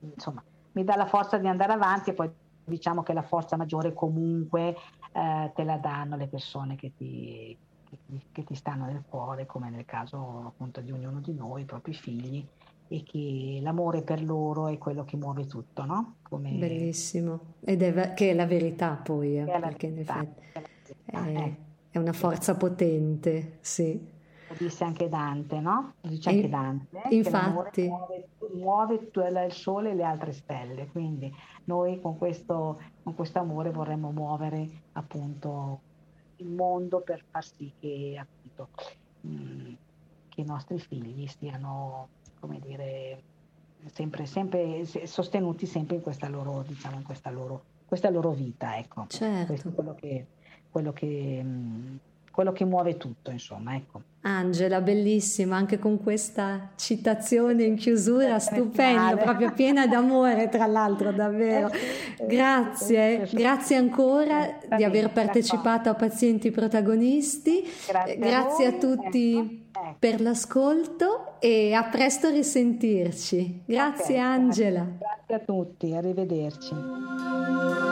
insomma, 0.00 0.42
mi 0.72 0.84
dà 0.84 0.96
la 0.96 1.06
forza 1.06 1.38
di 1.38 1.46
andare 1.46 1.72
avanti 1.72 2.10
e 2.10 2.12
poi 2.12 2.28
diciamo 2.64 3.02
che 3.02 3.12
la 3.14 3.22
forza 3.22 3.56
maggiore 3.56 3.94
comunque 3.94 4.76
eh, 5.12 5.52
te 5.54 5.64
la 5.64 5.76
danno 5.76 6.16
le 6.16 6.26
persone 6.26 6.74
che 6.74 6.92
ti, 6.94 7.56
che, 8.32 8.44
ti 8.44 8.54
stanno 8.54 8.86
nel 8.86 9.02
cuore, 9.08 9.46
come 9.46 9.70
nel 9.70 9.84
caso 9.84 10.44
appunto 10.46 10.80
di 10.80 10.92
ognuno 10.92 11.20
di 11.20 11.34
noi, 11.34 11.62
i 11.62 11.64
propri 11.64 11.92
figli, 11.94 12.46
e 12.88 13.02
che 13.02 13.58
l'amore 13.60 14.02
per 14.02 14.22
loro 14.22 14.68
è 14.68 14.78
quello 14.78 15.04
che 15.04 15.16
muove 15.16 15.46
tutto, 15.46 15.84
no? 15.84 16.16
Come... 16.22 16.52
Bellissimo, 16.52 17.40
ed 17.60 17.82
è 17.82 18.14
che 18.14 18.30
è 18.30 18.34
la 18.34 18.46
verità 18.46 18.94
poi, 18.94 19.38
eh, 19.38 19.44
perché 19.44 19.90
verità, 19.90 20.18
in 20.20 20.28
effetti 20.36 20.94
è, 21.04 21.16
è, 21.16 21.36
ecco. 21.36 21.56
è, 21.90 21.98
una 21.98 22.12
forza 22.12 22.56
potente, 22.56 23.58
sì. 23.60 24.16
Lo 24.48 24.54
disse 24.56 24.84
anche 24.84 25.10
Dante, 25.10 25.60
no? 25.60 25.92
Lo 26.00 26.08
dice 26.08 26.30
anche 26.30 26.48
Dante. 26.48 27.02
Eh, 27.02 27.14
infatti. 27.16 27.86
Muove, 27.86 28.28
muove 28.54 28.94
il 28.94 29.52
sole 29.52 29.90
e 29.90 29.94
le 29.94 30.04
altre 30.04 30.32
stelle, 30.32 30.86
quindi 30.86 31.30
noi 31.64 32.00
con 32.00 32.16
questo, 32.16 32.80
con 33.02 33.14
questo 33.14 33.38
amore 33.38 33.70
vorremmo 33.70 34.10
muovere 34.10 34.66
appunto 34.92 35.80
il 36.38 36.48
mondo 36.48 37.00
per 37.00 37.22
far 37.30 37.44
sì 37.44 37.72
che, 37.78 38.18
appunto, 38.20 38.68
mh, 39.20 39.30
mm, 39.30 39.74
che 40.28 40.40
i 40.40 40.44
nostri 40.44 40.78
figli 40.78 41.26
stiano 41.26 42.08
come 42.40 42.60
dire, 42.60 43.22
sempre, 43.92 44.26
sempre 44.26 44.84
sostenuti 44.84 45.66
sempre 45.66 45.96
in 45.96 46.02
questa 46.02 46.28
loro, 46.28 46.62
diciamo, 46.66 46.96
in 46.96 47.02
questa 47.02 47.30
loro, 47.30 47.62
questa 47.86 48.10
loro 48.10 48.30
vita, 48.30 48.78
ecco. 48.78 49.06
Certo. 49.08 49.46
Questo 49.46 49.68
è 49.68 49.72
quello 49.72 49.94
che, 49.94 50.26
quello 50.70 50.92
che, 50.92 51.44
quello 52.38 52.52
che 52.52 52.64
muove 52.64 52.96
tutto, 52.96 53.32
insomma, 53.32 53.74
ecco. 53.74 54.00
Angela, 54.20 54.80
bellissima, 54.80 55.56
anche 55.56 55.80
con 55.80 56.00
questa 56.00 56.70
citazione 56.76 57.64
in 57.64 57.74
chiusura, 57.74 58.38
stupenda, 58.38 59.16
proprio 59.16 59.50
piena 59.52 59.88
d'amore, 59.88 60.48
tra 60.48 60.66
l'altro, 60.66 61.10
davvero. 61.10 61.68
Grazie, 62.28 63.28
grazie 63.32 63.74
ancora 63.74 64.56
di 64.76 64.84
aver 64.84 65.10
partecipato 65.10 65.88
a 65.88 65.94
Pazienti 65.94 66.52
Protagonisti, 66.52 67.68
grazie, 68.16 68.66
a, 68.66 68.72
tutti 68.74 69.34
ecco, 69.36 69.80
ecco. 69.80 69.96
per 69.98 70.20
l'ascolto 70.20 71.40
e 71.40 71.72
a 71.72 71.82
presto 71.88 72.28
risentirci. 72.30 73.62
Grazie 73.64 74.18
Angela. 74.18 74.86
Grazie 74.96 75.34
a 75.34 75.40
tutti, 75.40 75.92
arrivederci. 75.92 77.87